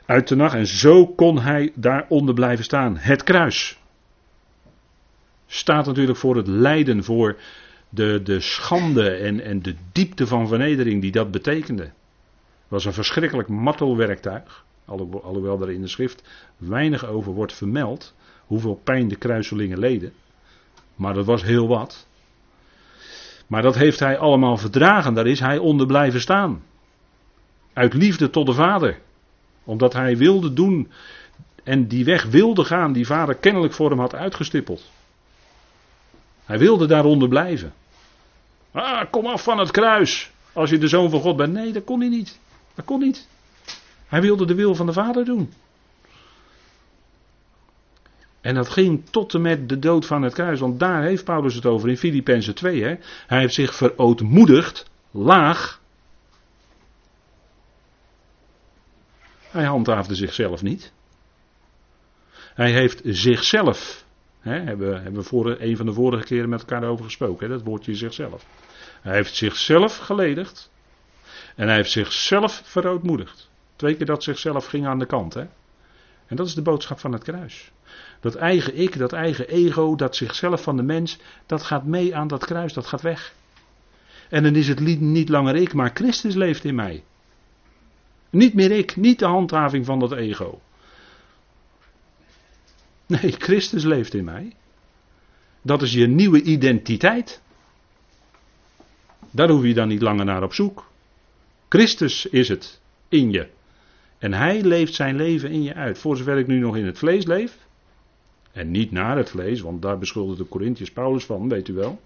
[0.07, 0.55] Uit de nacht.
[0.55, 2.97] En zo kon hij daaronder blijven staan.
[2.97, 3.79] Het kruis
[5.47, 7.37] staat natuurlijk voor het lijden, voor
[7.89, 11.83] de, de schande en, en de diepte van vernedering die dat betekende.
[11.83, 14.65] Het was een verschrikkelijk martelwerktuig,
[15.23, 16.23] alhoewel er in de schrift
[16.57, 18.15] weinig over wordt vermeld,
[18.47, 20.13] hoeveel pijn de kruiselingen leden.
[20.95, 22.07] Maar dat was heel wat.
[23.47, 26.63] Maar dat heeft hij allemaal verdragen, daar is hij onder blijven staan.
[27.73, 28.99] Uit liefde tot de Vader.
[29.65, 30.91] Omdat hij wilde doen
[31.65, 34.91] en die weg wilde gaan die Vader kennelijk voor hem had uitgestippeld.
[36.47, 37.73] Hij wilde daaronder blijven.
[38.71, 40.31] Ah, kom af van het kruis.
[40.53, 41.53] Als je de zoon van God bent.
[41.53, 42.39] Nee, dat kon hij niet.
[42.75, 43.29] Dat kon niet.
[44.07, 45.53] Hij wilde de wil van de Vader doen.
[48.41, 50.61] En dat ging tot en met de dood van het kruis.
[50.61, 52.83] Want daar heeft Paulus het over in Filippenzen 2.
[52.83, 52.97] Hè?
[53.27, 55.81] Hij heeft zich verootmoedigd, laag.
[59.41, 60.93] Hij handhaafde zichzelf niet.
[62.55, 64.06] Hij heeft zichzelf
[64.55, 67.49] Hebben, hebben we voor, een van de vorige keren met elkaar over gesproken.
[67.49, 68.47] Dat woordje zichzelf.
[69.01, 70.71] Hij heeft zichzelf geledigd.
[71.55, 73.51] En hij heeft zichzelf verootmoedigd.
[73.77, 75.35] Twee keer dat zichzelf ging aan de kant.
[75.35, 75.45] Hè.
[76.27, 77.73] En dat is de boodschap van het kruis.
[78.21, 82.29] Dat eigen ik, dat eigen ego, dat zichzelf van de mens, dat gaat mee aan
[82.29, 83.35] dat kruis, dat gaat weg.
[84.29, 87.05] En dan is het niet langer ik, maar Christus leeft in mij.
[88.31, 90.61] Niet meer ik, niet de handhaving van dat ego.
[93.07, 94.53] Nee, Christus leeft in mij.
[95.63, 97.43] Dat is je nieuwe identiteit.
[99.31, 100.87] Daar hoef je dan niet langer naar op zoek.
[101.69, 103.49] Christus is het in je.
[104.19, 105.99] En hij leeft zijn leven in je uit.
[105.99, 107.59] Voor zover ik nu nog in het vlees leef.
[108.53, 112.01] En niet naar het vlees, want daar beschuldigt de Corinthiërs Paulus van, weet u wel.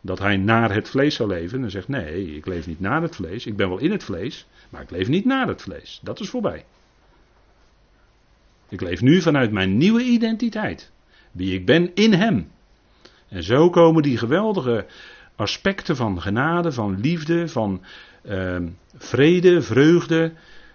[0.00, 1.62] Dat hij naar het vlees zou leven.
[1.62, 3.46] En zegt: Nee, ik leef niet naar het vlees.
[3.46, 6.00] Ik ben wel in het vlees, maar ik leef niet naar het vlees.
[6.02, 6.64] Dat is voorbij.
[8.68, 10.90] Ik leef nu vanuit mijn nieuwe identiteit.
[11.32, 12.50] Wie ik ben in Hem.
[13.28, 14.86] En zo komen die geweldige
[15.36, 17.82] aspecten van genade, van liefde, van
[18.24, 18.56] uh,
[18.96, 20.32] vrede, vreugde,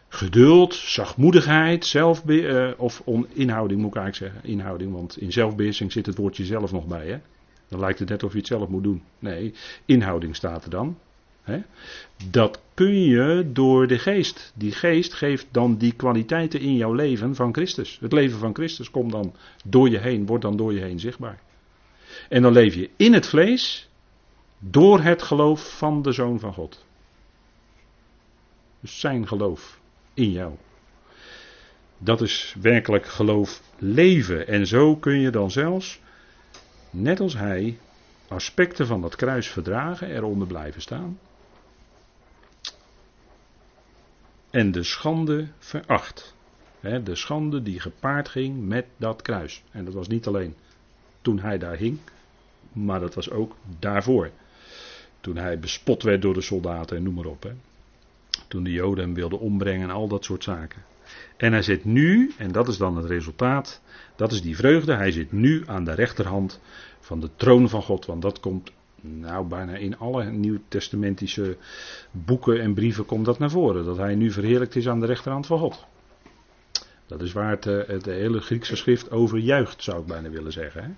[0.08, 4.52] geduld, zachtmoedigheid, zelfbe uh, of on, inhouding moet ik eigenlijk zeggen.
[4.52, 7.08] Inhouding, want in zelfbeheersing zit het woordje zelf nog bij.
[7.08, 7.18] Hè?
[7.68, 9.02] Dan lijkt het net of je het zelf moet doen.
[9.20, 9.54] Nee,
[9.86, 10.98] inhouding staat er dan.
[12.30, 14.52] Dat kun je door de geest.
[14.56, 17.98] Die geest geeft dan die kwaliteiten in jouw leven van Christus.
[18.02, 19.34] Het leven van Christus komt dan
[19.64, 21.40] door je heen, wordt dan door je heen zichtbaar.
[22.30, 23.90] En dan leef je in het vlees
[24.60, 26.86] door het geloof van de Zoon van God.
[28.80, 29.80] Dus zijn geloof
[30.14, 30.54] in jou.
[31.98, 34.48] Dat is werkelijk geloof leven.
[34.48, 36.00] En zo kun je dan zelfs,
[36.90, 37.78] net als hij,
[38.28, 41.20] aspecten van dat kruis verdragen, eronder blijven staan.
[44.52, 46.36] En de schande veracht.
[47.04, 49.64] de schande die gepaard ging met dat kruis.
[49.72, 50.56] En dat was niet alleen
[51.22, 52.00] toen hij daar hing,
[52.74, 54.30] maar dat was ook daarvoor.
[55.22, 57.52] Toen hij bespot werd door de soldaten en noem maar op.
[58.48, 60.84] Toen de Joden hem wilden ombrengen en al dat soort zaken.
[61.38, 63.82] En hij zit nu, en dat is dan het resultaat,
[64.16, 66.60] dat is die vreugde, hij zit nu aan de rechterhand
[67.00, 68.06] van de troon van God.
[68.06, 68.72] Want dat komt,
[69.02, 71.58] nou bijna in alle nieuwtestamentische
[72.12, 73.86] boeken en brieven komt dat naar voren.
[73.86, 75.86] Dat hij nu verheerlijkt is aan de rechterhand van God.
[77.12, 80.52] Dat is waar het, eh, het hele Griekse schrift over juicht, zou ik bijna willen
[80.52, 80.84] zeggen.
[80.84, 80.90] Hè?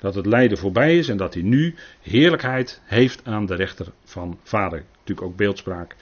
[0.00, 4.38] Dat het lijden voorbij is en dat hij nu heerlijkheid heeft aan de rechter van
[4.42, 4.84] vader.
[4.98, 5.96] Natuurlijk ook beeldspraak.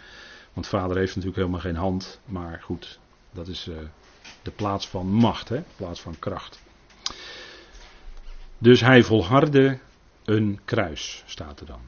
[0.53, 2.21] Want vader heeft natuurlijk helemaal geen hand.
[2.25, 2.99] Maar goed,
[3.33, 3.77] dat is uh,
[4.43, 5.63] de plaats van macht, hè?
[5.77, 6.63] plaats van kracht.
[8.59, 9.79] Dus hij volhardde
[10.25, 11.81] een kruis, staat er dan.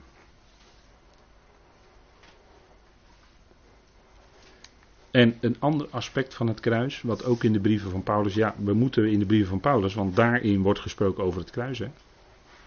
[5.11, 8.55] En een ander aspect van het kruis, wat ook in de brieven van Paulus, ja,
[8.59, 11.79] we moeten in de brieven van Paulus, want daarin wordt gesproken over het kruis.
[11.79, 11.89] Hè?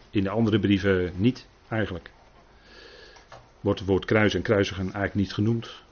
[0.10, 2.12] In de andere brieven niet, eigenlijk.
[3.62, 5.84] Wordt het woord kruis en kruisigen eigenlijk niet genoemd.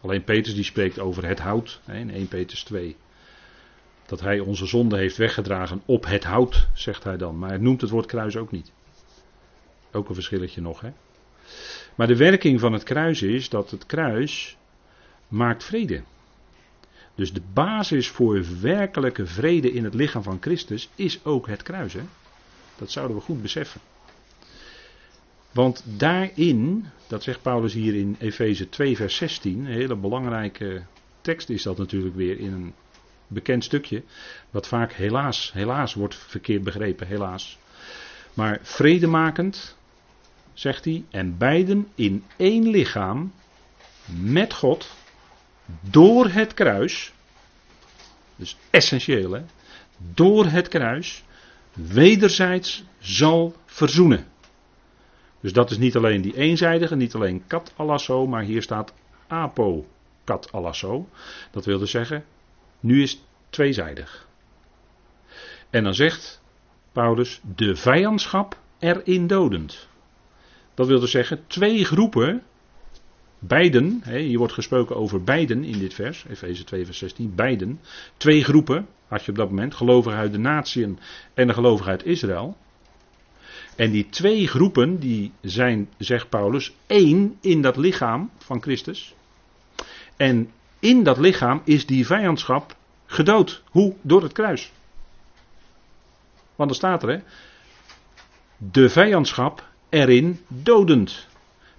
[0.00, 2.96] Alleen Petrus die spreekt over het hout, hè, in 1 Petrus 2.
[4.06, 7.38] Dat hij onze zonde heeft weggedragen op het hout, zegt hij dan.
[7.38, 8.72] Maar hij noemt het woord kruis ook niet.
[9.92, 10.92] Ook een verschilletje nog, hè.
[11.94, 14.56] Maar de werking van het kruis is dat het kruis
[15.28, 16.02] maakt vrede.
[17.14, 21.92] Dus de basis voor werkelijke vrede in het lichaam van Christus is ook het kruis.
[21.92, 22.02] Hè?
[22.76, 23.80] Dat zouden we goed beseffen.
[25.50, 30.82] Want daarin, dat zegt Paulus hier in Efeze 2, vers 16, een hele belangrijke
[31.20, 32.74] tekst is dat natuurlijk weer in een
[33.26, 34.02] bekend stukje,
[34.50, 37.58] wat vaak helaas, helaas wordt verkeerd begrepen, helaas.
[38.34, 39.76] Maar vredemakend,
[40.60, 43.32] zegt hij, en beiden in één lichaam
[44.06, 44.90] met God
[45.80, 47.12] door het kruis,
[48.36, 49.42] dus essentieel hè,
[49.96, 51.24] door het kruis,
[51.72, 54.26] wederzijds zal verzoenen.
[55.40, 58.92] Dus dat is niet alleen die eenzijdige, niet alleen kat alasso, maar hier staat
[59.26, 59.86] apo
[60.24, 60.50] kat.
[61.50, 62.24] Dat wil dus zeggen,
[62.80, 64.28] nu is het tweezijdig.
[65.70, 66.42] En dan zegt
[66.92, 69.88] Paulus, de vijandschap erin dodend.
[70.80, 72.42] Dat wil dus zeggen, twee groepen
[73.38, 77.80] Beiden, hier wordt gesproken over beiden in dit vers, Efeze 2, vers 16, beiden.
[78.16, 80.98] Twee groepen had je op dat moment, gelovigen de natieën
[81.34, 82.56] en de gelovigen uit Israël.
[83.76, 89.14] En die twee groepen, die zijn, zegt Paulus, één in dat lichaam van Christus.
[90.16, 92.76] En in dat lichaam is die vijandschap
[93.06, 93.62] gedood.
[93.70, 93.94] Hoe?
[94.02, 94.72] Door het kruis.
[96.56, 97.18] Want er staat er, hè,
[98.56, 101.28] de vijandschap erin dodend.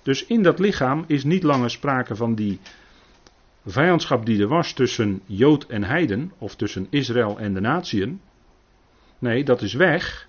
[0.03, 2.59] Dus in dat lichaam is niet langer sprake van die
[3.65, 8.21] vijandschap die er was tussen Jood en Heiden, of tussen Israël en de natieën.
[9.19, 10.27] Nee, dat is weg.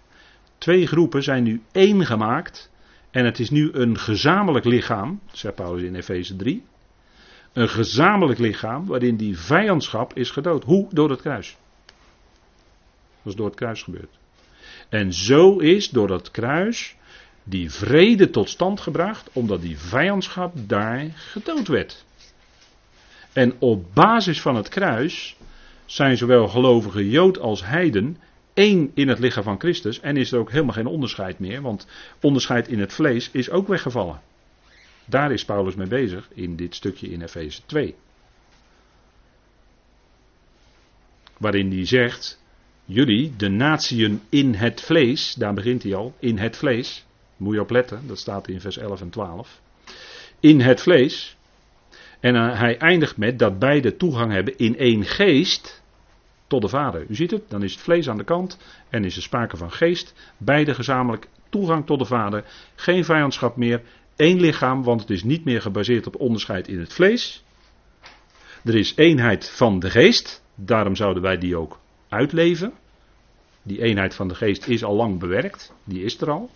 [0.59, 2.71] Twee groepen zijn nu één gemaakt.
[3.11, 6.65] En het is nu een gezamenlijk lichaam, zegt Paulus in Efeze 3.
[7.53, 10.65] Een gezamenlijk lichaam waarin die vijandschap is gedood.
[10.65, 10.89] Hoe?
[10.91, 11.57] Door het kruis.
[13.23, 14.19] Dat is door het kruis gebeurd.
[14.89, 16.97] En zo is door dat kruis
[17.45, 22.05] die vrede tot stand gebracht, omdat die vijandschap daar gedood werd.
[23.33, 25.37] En op basis van het kruis
[25.87, 28.17] zijn zowel gelovige Jood als Heiden
[28.55, 31.87] één in het lichaam van Christus en is er ook helemaal geen onderscheid meer, want
[32.21, 34.21] onderscheid in het vlees is ook weggevallen.
[35.05, 37.95] Daar is Paulus mee bezig in dit stukje in Efeze 2.
[41.39, 42.43] Waarin hij zegt,
[42.85, 47.05] jullie, de natieën in het vlees, daar begint hij al, in het vlees,
[47.43, 49.61] moet je op letten, dat staat in vers 11 en 12.
[50.41, 51.37] In het vlees.
[52.21, 55.83] En uh, hij eindigt met dat beide toegang hebben in één geest
[56.47, 57.07] tot de Vader.
[57.09, 59.73] U ziet het, dan is het vlees aan de kant en is er sprake van
[59.73, 60.15] geest.
[60.37, 62.45] Beide gezamenlijk toegang tot de Vader.
[62.75, 63.83] Geen vijandschap meer.
[64.17, 67.45] één lichaam, want het is niet meer gebaseerd op onderscheid in het vlees.
[68.65, 71.79] Er is eenheid van de geest, daarom zouden wij die ook
[72.09, 72.73] uitleven.
[73.63, 76.51] Die eenheid van de geest is al lang bewerkt, die is er al.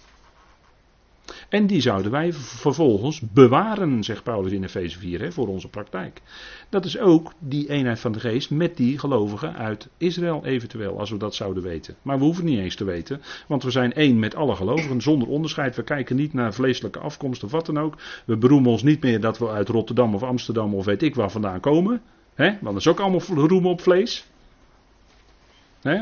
[1.48, 6.22] En die zouden wij vervolgens bewaren, zegt Paulus in Efeze 4, hè, voor onze praktijk.
[6.68, 11.10] Dat is ook die eenheid van de geest met die gelovigen uit Israël eventueel, als
[11.10, 11.96] we dat zouden weten.
[12.02, 15.28] Maar we hoeven niet eens te weten, want we zijn één met alle gelovigen, zonder
[15.28, 15.76] onderscheid.
[15.76, 17.96] We kijken niet naar vleeselijke afkomst of wat dan ook.
[18.24, 21.30] We beroemen ons niet meer dat we uit Rotterdam of Amsterdam of weet ik waar
[21.30, 22.02] vandaan komen.
[22.34, 22.46] Hè?
[22.46, 24.26] Want dat is ook allemaal roemen op vlees.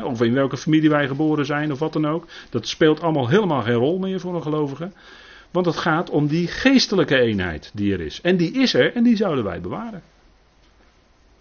[0.03, 2.27] Of in welke familie wij geboren zijn of wat dan ook.
[2.49, 4.91] Dat speelt allemaal helemaal geen rol meer voor een gelovige.
[5.51, 8.21] Want het gaat om die geestelijke eenheid die er is.
[8.21, 10.01] En die is er en die zouden wij bewaren.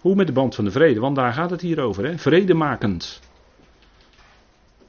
[0.01, 1.01] Hoe met de band van de vrede?
[1.01, 2.05] Want daar gaat het hier over.
[2.05, 2.19] Hè?
[2.19, 3.21] Vredemakend.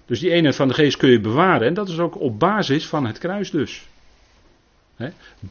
[0.06, 1.68] Dus die eenheid van de geest kun je bewaren.
[1.68, 3.88] En dat is ook op basis van het kruis dus.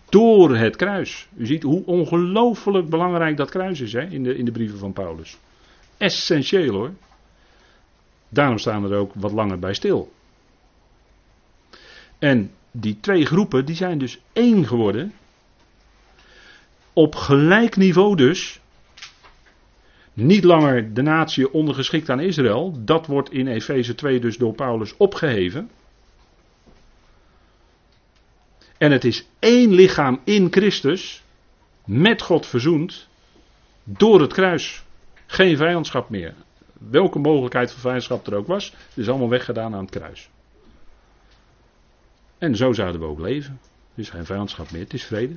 [0.09, 1.29] Door het kruis.
[1.37, 4.03] U ziet hoe ongelooflijk belangrijk dat kruis is hè?
[4.03, 5.39] In, de, in de brieven van Paulus.
[5.97, 6.91] Essentieel hoor.
[8.35, 10.13] Daarom staan er ook wat langer bij stil.
[12.19, 15.13] En die twee groepen die zijn dus één geworden.
[16.93, 18.61] Op gelijk niveau dus.
[20.13, 22.85] Niet langer de natie ondergeschikt aan Israël.
[22.85, 25.71] Dat wordt in Efeze 2 dus door Paulus opgeheven.
[28.79, 31.23] En het is één lichaam in Christus.
[31.85, 33.09] Met God verzoend.
[33.85, 34.85] Door het kruis.
[35.27, 36.35] Geen vijandschap meer
[36.91, 40.31] welke mogelijkheid van vijandschap er ook was, het is allemaal weggedaan aan het kruis.
[42.39, 43.61] En zo zouden we ook leven.
[43.95, 45.35] Er is geen vijandschap meer, het is vrede.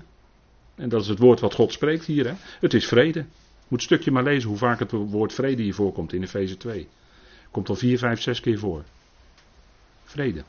[0.75, 2.27] En dat is het woord wat God spreekt hier.
[2.27, 2.33] Hè?
[2.59, 3.25] Het is vrede.
[3.67, 6.87] Moet een stukje maar lezen hoe vaak het woord vrede hier voorkomt in Efeze 2.
[7.51, 8.83] Komt al 4, 5, 6 keer voor.
[10.03, 10.43] Vrede.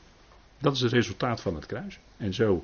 [0.59, 1.99] Dat is het resultaat van het kruis.
[2.17, 2.63] En zo,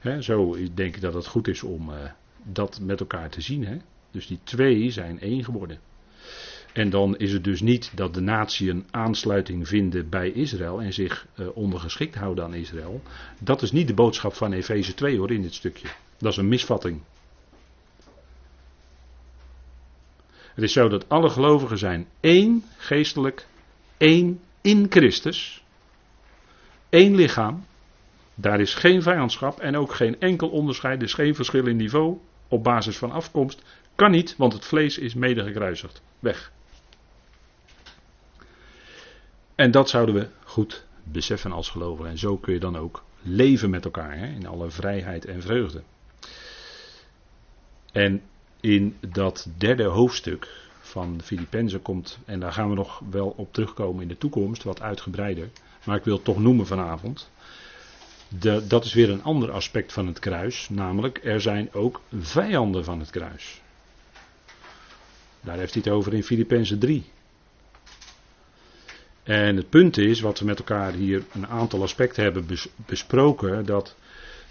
[0.00, 1.96] hè, zo denk ik dat het goed is om uh,
[2.42, 3.66] dat met elkaar te zien.
[3.66, 3.76] Hè?
[4.10, 5.78] Dus die twee zijn één geworden.
[6.74, 11.26] En dan is het dus niet dat de natieën aansluiting vinden bij Israël en zich
[11.36, 13.02] uh, ondergeschikt houden aan Israël.
[13.38, 15.88] Dat is niet de boodschap van Efeze 2 hoor in dit stukje.
[16.18, 17.00] Dat is een misvatting.
[20.54, 23.46] Het is zo dat alle gelovigen zijn één geestelijk,
[23.96, 25.62] één in Christus.
[26.88, 27.64] één lichaam.
[28.34, 30.98] Daar is geen vijandschap en ook geen enkel onderscheid.
[30.98, 32.18] Er is geen verschil in niveau
[32.48, 33.62] op basis van afkomst.
[33.94, 36.02] Kan niet, want het vlees is mede gekruisigd.
[36.18, 36.52] Weg.
[39.54, 42.10] En dat zouden we goed beseffen als gelovigen.
[42.10, 45.82] En zo kun je dan ook leven met elkaar hè, in alle vrijheid en vreugde.
[47.92, 48.22] En
[48.60, 50.48] in dat derde hoofdstuk
[50.80, 54.80] van Filippenzen komt, en daar gaan we nog wel op terugkomen in de toekomst, wat
[54.80, 55.48] uitgebreider.
[55.84, 57.30] Maar ik wil het toch noemen vanavond.
[58.28, 62.84] De, dat is weer een ander aspect van het kruis, namelijk er zijn ook vijanden
[62.84, 63.60] van het kruis.
[65.40, 67.04] Daar heeft hij het over in Filippenzen 3.
[69.24, 72.46] En het punt is, wat we met elkaar hier een aantal aspecten hebben
[72.86, 73.96] besproken, dat,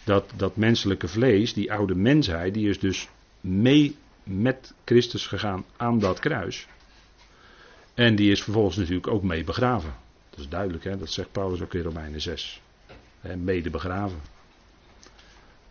[0.04, 3.10] dat dat menselijke vlees, die oude mensheid, die is dus
[3.42, 6.68] mee met Christus gegaan aan dat kruis.
[7.94, 9.94] En die is vervolgens natuurlijk ook mee begraven.
[10.30, 10.98] Dat is duidelijk, hè?
[10.98, 12.62] dat zegt Paulus ook in Romeinen 6.
[13.20, 14.22] Hè, mede begraven.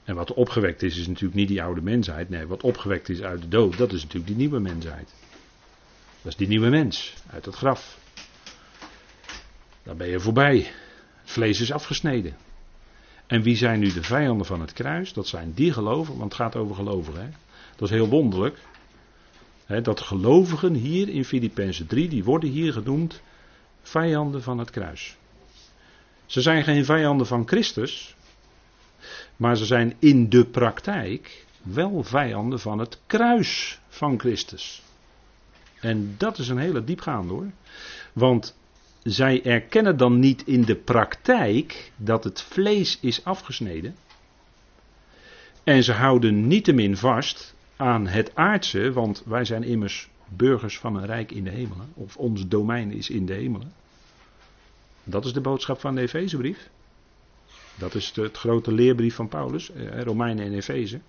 [0.04, 2.28] En wat opgewekt is, is natuurlijk niet die oude mensheid.
[2.28, 5.14] Nee, wat opgewekt is uit de dood, dat is natuurlijk die nieuwe mensheid.
[6.22, 8.00] Dat is die nieuwe mens uit het graf.
[9.82, 10.70] Daar ben je voorbij.
[11.24, 12.36] Vlees is afgesneden.
[13.26, 15.12] En wie zijn nu de vijanden van het kruis?
[15.12, 17.20] Dat zijn die gelovigen, want het gaat over gelovigen.
[17.20, 17.28] Hè?
[17.76, 18.58] Dat is heel wonderlijk.
[19.66, 23.22] Hè, dat gelovigen hier in Filippenzen 3, die worden hier genoemd
[23.82, 25.16] vijanden van het kruis.
[26.26, 28.16] Ze zijn geen vijanden van Christus,
[29.36, 34.82] maar ze zijn in de praktijk wel vijanden van het kruis van Christus.
[35.80, 37.50] En dat is een hele diepgaande hoor.
[38.12, 38.56] Want
[39.02, 43.96] zij erkennen dan niet in de praktijk dat het vlees is afgesneden.
[45.64, 51.06] En ze houden niettemin vast aan het aardse, want wij zijn immers burgers van een
[51.06, 51.92] rijk in de hemelen.
[51.94, 53.72] Of ons domein is in de hemelen.
[55.04, 56.70] Dat is de boodschap van de Efezebrief.
[57.74, 61.00] Dat is het grote leerbrief van Paulus, eh, Romeinen en Efeze.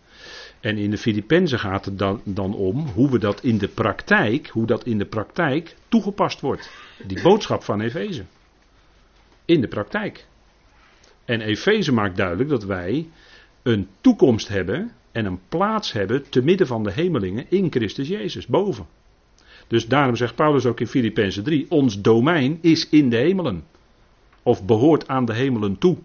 [0.59, 4.47] En in de Filippenzen gaat het dan, dan om hoe we dat in de praktijk,
[4.47, 6.71] hoe dat in de praktijk toegepast wordt.
[7.07, 8.23] Die boodschap van Efeze.
[9.45, 10.25] In de praktijk.
[11.25, 13.09] En Efeze maakt duidelijk dat wij
[13.61, 18.47] een toekomst hebben en een plaats hebben te midden van de hemelingen in Christus Jezus,
[18.47, 18.85] boven.
[19.67, 23.63] Dus daarom zegt Paulus ook in Filippenzen 3, ons domein is in de hemelen.
[24.43, 25.97] Of behoort aan de hemelen toe.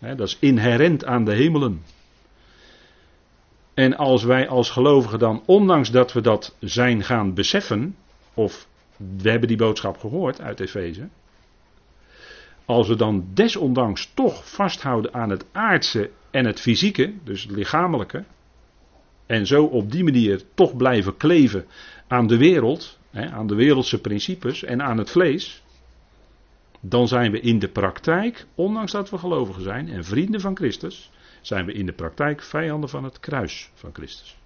[0.00, 1.82] Dat is inherent aan de hemelen.
[3.74, 7.96] En als wij als gelovigen dan, ondanks dat we dat zijn gaan beseffen,
[8.34, 11.08] of we hebben die boodschap gehoord uit Efeze,
[12.64, 18.24] als we dan desondanks toch vasthouden aan het aardse en het fysieke, dus het lichamelijke,
[19.26, 21.66] en zo op die manier toch blijven kleven
[22.06, 25.62] aan de wereld, aan de wereldse principes en aan het vlees,
[26.80, 31.10] dan zijn we in de praktijk, ondanks dat we gelovigen zijn en vrienden van Christus,
[31.40, 34.36] zijn we in de praktijk vijanden van het kruis van Christus.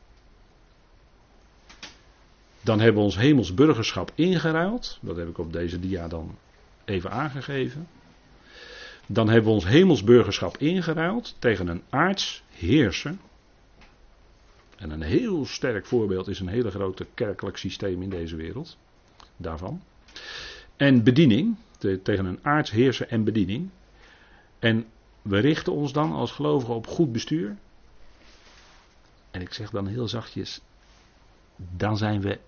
[2.60, 6.38] Dan hebben we ons hemels burgerschap ingeruild, dat heb ik op deze dia dan
[6.84, 7.88] even aangegeven.
[9.06, 13.16] Dan hebben we ons hemels burgerschap ingeruild tegen een aards heerser.
[14.76, 18.76] En een heel sterk voorbeeld is een hele grote kerkelijk systeem in deze wereld.
[19.36, 19.82] Daarvan.
[20.76, 21.56] En bediening,
[22.02, 23.68] tegen een aartsheerser en bediening.
[24.58, 24.86] En
[25.22, 27.56] we richten ons dan als gelovigen op goed bestuur.
[29.30, 30.60] En ik zeg dan heel zachtjes,
[31.56, 32.38] dan zijn we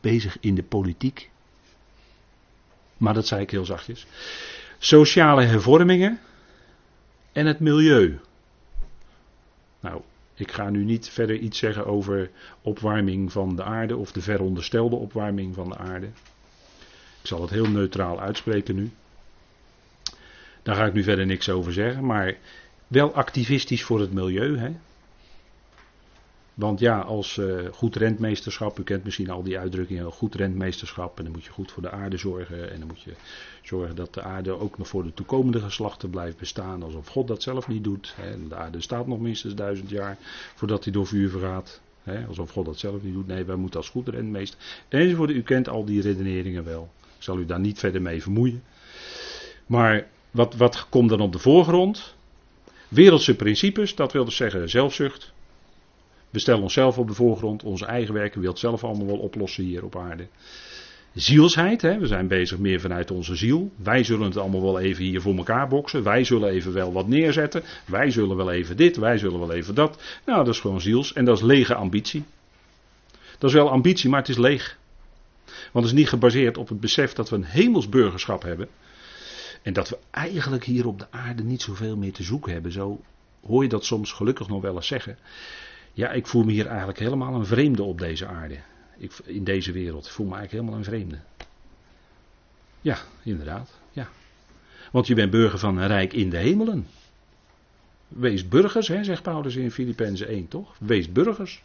[0.00, 1.30] bezig in de politiek.
[2.96, 4.06] Maar dat zei ik heel zachtjes.
[4.78, 6.20] Sociale hervormingen
[7.32, 8.18] en het milieu.
[9.80, 10.02] Nou,
[10.34, 12.30] ik ga nu niet verder iets zeggen over
[12.62, 16.08] opwarming van de aarde of de veronderstelde opwarming van de aarde.
[17.20, 18.90] Ik zal het heel neutraal uitspreken nu.
[20.62, 22.36] Daar ga ik nu verder niks over zeggen, maar
[22.86, 24.58] wel activistisch voor het milieu.
[24.58, 24.70] Hè?
[26.58, 31.24] Want ja, als uh, goed rentmeesterschap, u kent misschien al die uitdrukkingen, goed rentmeesterschap, en
[31.24, 33.12] dan moet je goed voor de aarde zorgen, en dan moet je
[33.62, 37.42] zorgen dat de aarde ook nog voor de toekomende geslachten blijft bestaan, alsof God dat
[37.42, 38.14] zelf niet doet.
[38.16, 38.48] Hè?
[38.48, 40.16] De aarde staat nog minstens duizend jaar
[40.54, 41.80] voordat hij door vuur vergaat.
[42.02, 42.26] Hè?
[42.26, 43.26] Alsof God dat zelf niet doet.
[43.26, 44.58] Nee, wij moeten als goed rentmeester.
[44.88, 46.90] Enzovoort, u kent al die redeneringen wel.
[47.18, 48.62] Ik zal u daar niet verder mee vermoeien.
[49.66, 52.14] Maar wat, wat komt dan op de voorgrond?
[52.88, 55.32] Wereldse principes, dat wil dus zeggen zelfzucht.
[56.30, 59.64] We stellen onszelf op de voorgrond, onze eigen werken, wil het zelf allemaal wel oplossen
[59.64, 60.26] hier op aarde.
[61.14, 61.98] Zielsheid, hè?
[61.98, 63.70] we zijn bezig meer vanuit onze ziel.
[63.76, 66.02] Wij zullen het allemaal wel even hier voor elkaar boksen.
[66.02, 67.62] Wij zullen even wel wat neerzetten.
[67.86, 70.02] Wij zullen wel even dit, wij zullen wel even dat.
[70.26, 72.24] Nou, dat is gewoon ziels en dat is lege ambitie.
[73.38, 74.77] Dat is wel ambitie, maar het is leeg.
[75.72, 78.68] Want het is niet gebaseerd op het besef dat we een hemelsburgerschap hebben.
[79.62, 82.72] En dat we eigenlijk hier op de aarde niet zoveel meer te zoeken hebben.
[82.72, 83.00] Zo
[83.46, 85.18] hoor je dat soms gelukkig nog wel eens zeggen.
[85.92, 88.58] Ja, ik voel me hier eigenlijk helemaal een vreemde op deze aarde.
[88.98, 90.06] Ik, in deze wereld.
[90.06, 91.18] Ik voel me eigenlijk helemaal een vreemde.
[92.80, 93.70] Ja, inderdaad.
[93.90, 94.08] Ja.
[94.92, 96.86] Want je bent burger van een rijk in de hemelen.
[98.08, 100.76] Wees burgers, hè, zegt Paulus in Filippenzen 1, toch?
[100.78, 101.62] Wees burgers.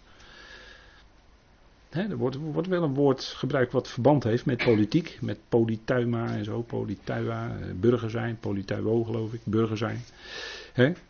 [1.94, 5.18] Er wordt, wel een woord gebruikt wat verband heeft met politiek.
[5.22, 6.62] Met polituima en zo.
[6.62, 8.38] Polituia, eh, burger zijn.
[8.40, 10.02] Polituo geloof ik, burger zijn.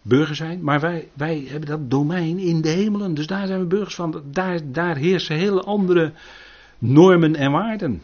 [0.01, 0.63] Burger zijn.
[0.63, 3.13] Maar wij, wij hebben dat domein in de hemelen.
[3.13, 4.23] Dus daar zijn we burgers van.
[4.31, 6.11] Daar, daar heersen hele andere
[6.77, 8.01] normen en waarden.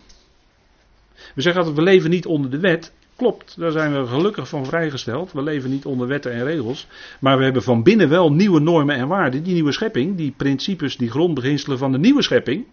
[1.36, 2.94] We zeggen altijd, we leven niet onder de wet.
[3.20, 5.32] Klopt, daar zijn we gelukkig van vrijgesteld.
[5.32, 6.88] We leven niet onder wetten en regels.
[7.20, 9.44] Maar we hebben van binnen wel nieuwe normen en waarden.
[9.44, 12.66] Die nieuwe schepping, die principes, die grondbeginselen van de nieuwe schepping.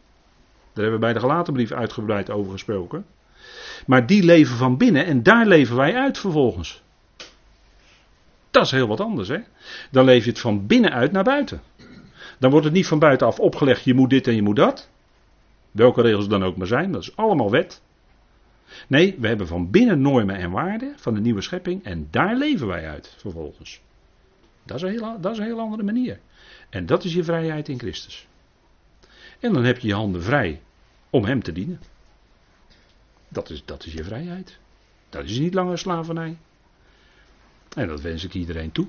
[0.72, 3.06] Daar hebben we bij de gelaten brief uitgebreid over gesproken.
[3.86, 6.82] Maar die leven van binnen en daar leven wij uit vervolgens.
[8.50, 9.38] Dat is heel wat anders, hè?
[9.90, 11.60] Dan leef je het van binnenuit naar buiten.
[12.38, 14.90] Dan wordt het niet van buitenaf opgelegd, je moet dit en je moet dat.
[15.70, 17.82] Welke regels dan ook maar zijn, dat is allemaal wet.
[18.86, 22.66] Nee, we hebben van binnen normen en waarden van de nieuwe schepping en daar leven
[22.66, 23.80] wij uit vervolgens.
[24.62, 26.20] Dat is, een heel, dat is een heel andere manier.
[26.70, 28.26] En dat is je vrijheid in Christus.
[29.40, 30.60] En dan heb je je handen vrij
[31.10, 31.80] om Hem te dienen.
[33.28, 34.58] Dat is, dat is je vrijheid.
[35.08, 36.36] Dat is niet langer slavernij.
[37.76, 38.86] En dat wens ik iedereen toe.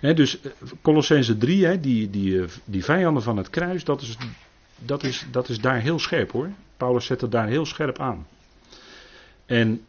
[0.00, 0.50] dus eh,
[0.82, 4.16] Colossense 3, die, die, eh, die vijanden van het kruis, dat is,
[4.78, 6.50] dat, is, dat is daar heel scherp hoor.
[6.80, 8.26] Paulus zet het daar heel scherp aan.
[9.46, 9.84] En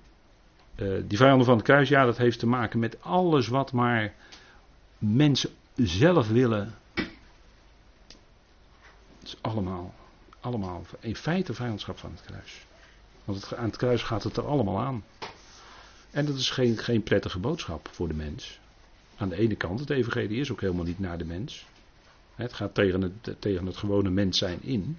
[0.76, 4.14] uh, die vijanden van het kruis, ja, dat heeft te maken met alles wat maar
[4.98, 6.76] mensen zelf willen.
[9.20, 9.94] Het is allemaal,
[10.39, 12.66] allemaal in feite vijandschap van het kruis.
[13.24, 15.04] Want het, aan het kruis gaat het er allemaal aan.
[16.12, 18.60] En dat is geen, geen prettige boodschap voor de mens.
[19.18, 21.66] Aan de ene kant, het evangelie is ook helemaal niet naar de mens.
[22.36, 24.98] Het gaat tegen het, tegen het gewone mens zijn in.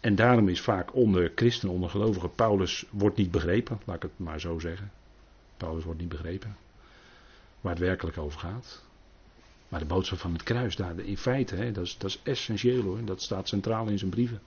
[0.00, 4.10] En daarom is vaak onder christenen, onder gelovigen, Paulus wordt niet begrepen, laat ik het
[4.16, 4.90] maar zo zeggen.
[5.56, 6.56] Paulus wordt niet begrepen.
[7.60, 8.84] Waar het werkelijk over gaat.
[9.68, 12.82] Maar de boodschap van het kruis, daar, in feite, hè, dat, is, dat is essentieel
[12.82, 13.04] hoor.
[13.04, 14.40] Dat staat centraal in zijn brieven.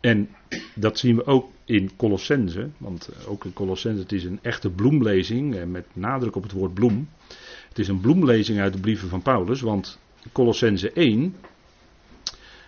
[0.00, 0.28] En
[0.74, 5.64] dat zien we ook in Colossense, want ook in Colossense het is een echte bloemlezing,
[5.70, 7.08] met nadruk op het woord bloem.
[7.68, 9.98] Het is een bloemlezing uit de brieven van Paulus, want
[10.32, 11.36] Colossense 1,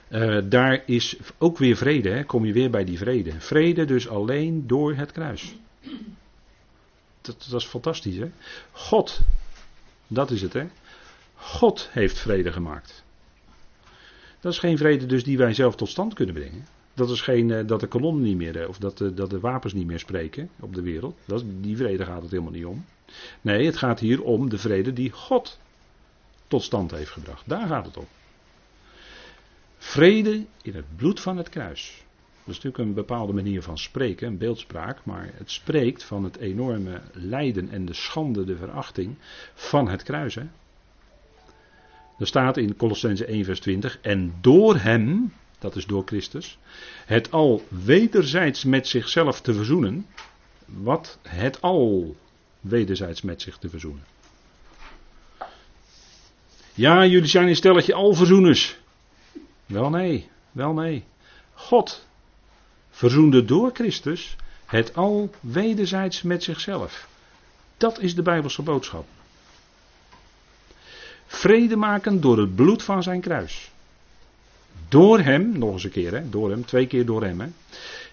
[0.09, 2.25] uh, daar is ook weer vrede, hè?
[2.25, 3.41] kom je weer bij die vrede.
[3.41, 5.57] Vrede dus alleen door het kruis.
[7.21, 8.31] Dat, dat is fantastisch, hè?
[8.73, 9.21] God,
[10.07, 10.67] dat is het, hè?
[11.35, 13.05] God heeft vrede gemaakt.
[14.41, 16.67] Dat is geen vrede dus die wij zelf tot stand kunnen brengen.
[16.95, 19.41] Dat is geen uh, dat de kanonnen niet meer, uh, of dat, uh, dat de
[19.41, 21.17] wapens niet meer spreken op de wereld.
[21.25, 22.85] Dat die vrede gaat het helemaal niet om.
[23.41, 25.59] Nee, het gaat hier om de vrede die God
[26.47, 27.43] tot stand heeft gebracht.
[27.47, 28.07] Daar gaat het om.
[29.87, 32.05] Vrede in het bloed van het kruis.
[32.45, 36.37] Dat is natuurlijk een bepaalde manier van spreken, een beeldspraak, maar het spreekt van het
[36.37, 39.15] enorme lijden en de schande, de verachting
[39.55, 40.35] van het kruis.
[40.35, 40.43] Hè?
[42.19, 46.59] Er staat in Colossense 1 vers 20, en door hem, dat is door Christus,
[47.07, 50.07] het al wederzijds met zichzelf te verzoenen.
[50.65, 52.17] Wat het al
[52.61, 54.05] wederzijds met zich te verzoenen.
[56.75, 58.79] Ja, jullie zijn een stelletje alverzoeners.
[59.67, 61.05] Wel nee, wel nee.
[61.55, 62.07] God
[62.91, 64.37] verzoende door Christus
[64.67, 67.09] het al wederzijds met zichzelf.
[67.77, 69.07] Dat is de Bijbelse boodschap.
[71.27, 73.71] Vrede maken door het bloed van zijn kruis.
[74.89, 77.41] Door hem, nog eens een keer, hè, door hem, twee keer door hem.
[77.41, 77.49] Hè.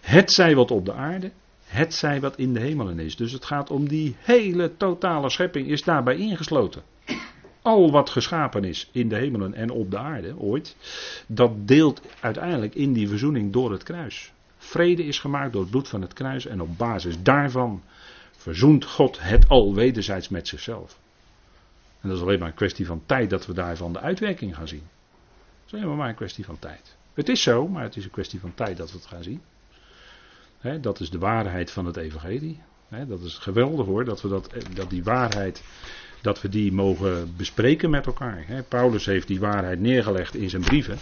[0.01, 1.32] Het zij wat op de aarde,
[1.66, 3.16] het zij wat in de hemelen is.
[3.16, 6.84] Dus het gaat om die hele totale schepping, is daarbij ingesloten.
[7.64, 10.76] Al wat geschapen is in de hemelen en op de aarde ooit,
[11.28, 14.34] dat deelt uiteindelijk in die verzoening door het kruis.
[14.57, 17.84] Vrede is gemaakt door het bloed van het kruis en op basis daarvan
[18.32, 20.99] verzoent God het al wederzijds met zichzelf.
[22.01, 24.68] En dat is alleen maar een kwestie van tijd dat we daarvan de uitwerking gaan
[24.68, 24.84] zien.
[25.64, 26.95] Dat is helemaal maar een kwestie van tijd.
[27.14, 29.41] Het is zo, maar het is een kwestie van tijd dat we het gaan zien.
[30.82, 32.61] dat is de waarheid van het evangelie.
[33.07, 35.64] dat is geweldig hoor, dat we dat, dat die waarheid,
[36.24, 38.45] dat we die mogen bespreken met elkaar.
[38.67, 40.97] Paulus heeft die waarheid neergelegd in zijn brieven.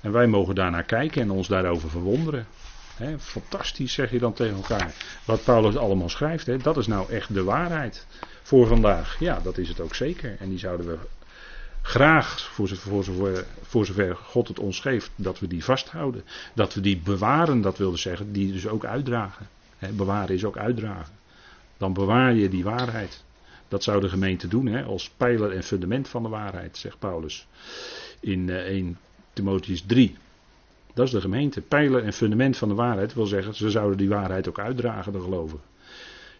[0.00, 2.46] En wij mogen daarnaar kijken en ons daarover verwonderen.
[3.18, 4.94] fantastisch zeg je dan tegen elkaar.
[5.24, 8.06] Wat Paulus allemaal schrijft, dat is nou echt de waarheid
[8.42, 9.16] voor vandaag.
[9.18, 10.36] Ja, dat is het ook zeker.
[10.40, 10.98] En die zouden we
[11.82, 16.24] graag, voor zover, voor zover God het ons geeft, dat we die vasthouden.
[16.54, 19.48] Dat we die bewaren, dat wilde zeggen, die dus ook uitdragen.
[19.90, 21.14] bewaren is ook uitdragen.
[21.76, 23.24] Dan bewaar je die waarheid.
[23.74, 27.46] Dat zou de gemeente doen, hè, als pijler en fundament van de waarheid, zegt Paulus
[28.20, 28.94] in 1 eh,
[29.32, 30.16] Timotheus 3.
[30.92, 31.60] Dat is de gemeente.
[31.60, 35.20] Pijler en fundament van de waarheid wil zeggen, ze zouden die waarheid ook uitdragen, de
[35.20, 35.60] geloven.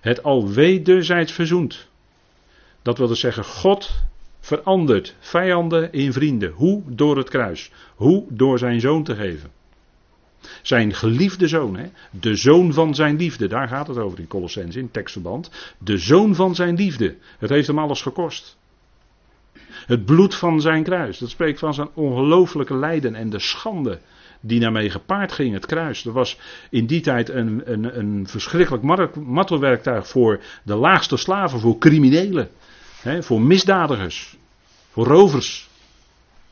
[0.01, 1.89] Het al wederzijds verzoend.
[2.83, 3.91] Dat wil dus zeggen, God
[4.41, 6.51] verandert vijanden in vrienden.
[6.51, 6.83] Hoe?
[6.87, 7.71] Door het kruis.
[7.95, 8.25] Hoe?
[8.29, 9.51] Door zijn zoon te geven.
[10.63, 11.87] Zijn geliefde zoon, hè?
[12.11, 15.51] de zoon van zijn liefde, daar gaat het over in Colossens in tekstverband.
[15.79, 18.57] De zoon van zijn liefde, het heeft hem alles gekost.
[19.87, 23.99] Het bloed van zijn kruis, dat spreekt van zijn ongelooflijke lijden en de schande
[24.41, 26.03] die daarmee gepaard ging, het kruis.
[26.03, 26.39] Dat was
[26.71, 32.51] in die tijd een, een, een verschrikkelijk martelwerktuig voor de laagste slaven, voor criminelen
[33.21, 34.37] voor misdadigers.
[34.91, 35.69] Voor rovers.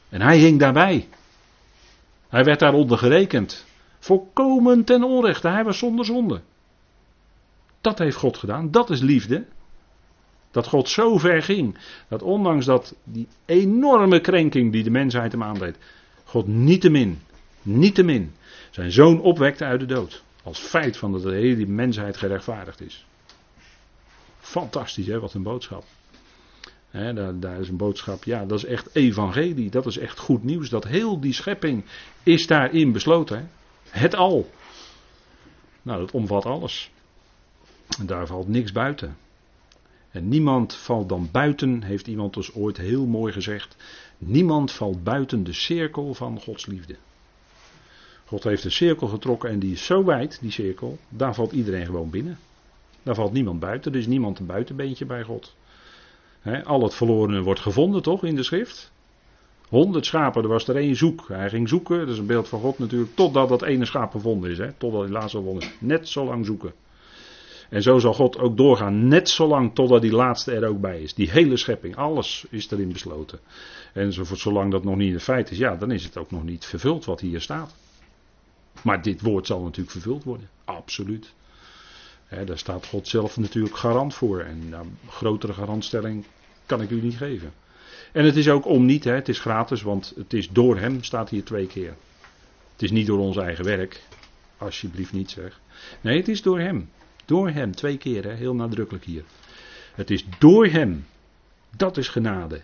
[0.09, 1.09] En hij hing daarbij.
[2.29, 3.67] Hij werd daaronder gerekend.
[4.03, 5.49] Volkomen ten onrechte.
[5.49, 6.41] Hij was zonder zonde.
[7.81, 8.71] Dat heeft God gedaan.
[8.71, 9.45] Dat is liefde.
[10.51, 11.79] Dat God zo ver ging.
[12.09, 15.77] Dat ondanks dat die enorme krenking die de mensheid hem aandeed.
[16.25, 17.21] God niettemin,
[17.63, 18.33] niettemin
[18.71, 20.23] zijn zoon opwekte uit de dood.
[20.43, 23.07] Als feit van dat de hele mensheid gerechtvaardigd is.
[24.39, 25.85] Fantastisch hè, wat een boodschap
[26.93, 30.69] daar, daar, is een boodschap, ja, dat is echt evangelie, dat is echt goed nieuws.
[30.69, 31.85] Dat heel die schepping
[32.23, 33.51] is daarin besloten.
[33.93, 34.51] Het al.
[35.83, 36.91] Nou, dat omvat alles.
[37.99, 39.17] En daar valt niks buiten.
[40.11, 43.77] En niemand valt dan buiten, heeft iemand dus ooit heel mooi gezegd.
[44.19, 46.97] Niemand valt buiten de cirkel van Gods liefde.
[48.25, 51.87] God heeft een cirkel getrokken en die is zo wijd, die cirkel, daar valt iedereen
[51.87, 52.39] gewoon binnen.
[53.03, 55.55] Daar valt niemand buiten, er is niemand een buitenbeentje bij God
[56.65, 58.93] al het verlorene wordt gevonden, toch, in de schrift?
[59.73, 61.29] Honderd schapen, er was er één zoek.
[61.29, 64.51] Hij ging zoeken, dat is een beeld van God natuurlijk, totdat dat ene schaap gevonden
[64.51, 64.59] is.
[64.59, 64.73] Hè?
[64.73, 65.71] Totdat hij laatste gevonden is.
[65.79, 66.73] Net zo lang zoeken.
[67.71, 71.03] En zo zal God ook doorgaan, net zo lang totdat die laatste er ook bij
[71.03, 71.15] is.
[71.15, 73.39] Die hele schepping, alles is erin besloten.
[73.93, 76.65] En zolang dat nog niet een feit is, ja, dan is het ook nog niet
[76.65, 77.75] vervuld wat hier staat.
[78.83, 81.33] Maar dit woord zal natuurlijk vervuld worden, absoluut
[82.45, 84.41] daar staat God zelf natuurlijk garant voor.
[84.41, 86.25] En een nou, grotere garantstelling
[86.67, 87.53] kan ik u niet geven.
[88.13, 91.03] En het is ook om niet, hè, het is gratis, want het is door hem,
[91.03, 91.95] staat hier twee keer.
[92.73, 94.03] Het is niet door ons eigen werk.
[94.59, 95.61] alsjeblieft niet zeg.
[96.01, 96.91] Nee, het is door hem.
[97.25, 98.33] Door hem, twee keer, hè?
[98.33, 99.25] heel nadrukkelijk hier.
[99.95, 101.07] Het is door hem.
[101.77, 102.61] Dat is genade.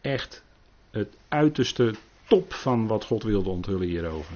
[0.00, 0.42] Echt
[0.90, 1.94] het uiterste
[2.28, 4.34] top van wat God wilde onthullen hierover.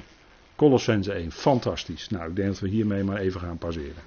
[0.57, 2.09] Colossense 1, fantastisch.
[2.09, 4.03] Nou, ik denk dat we hiermee maar even gaan pauzeren.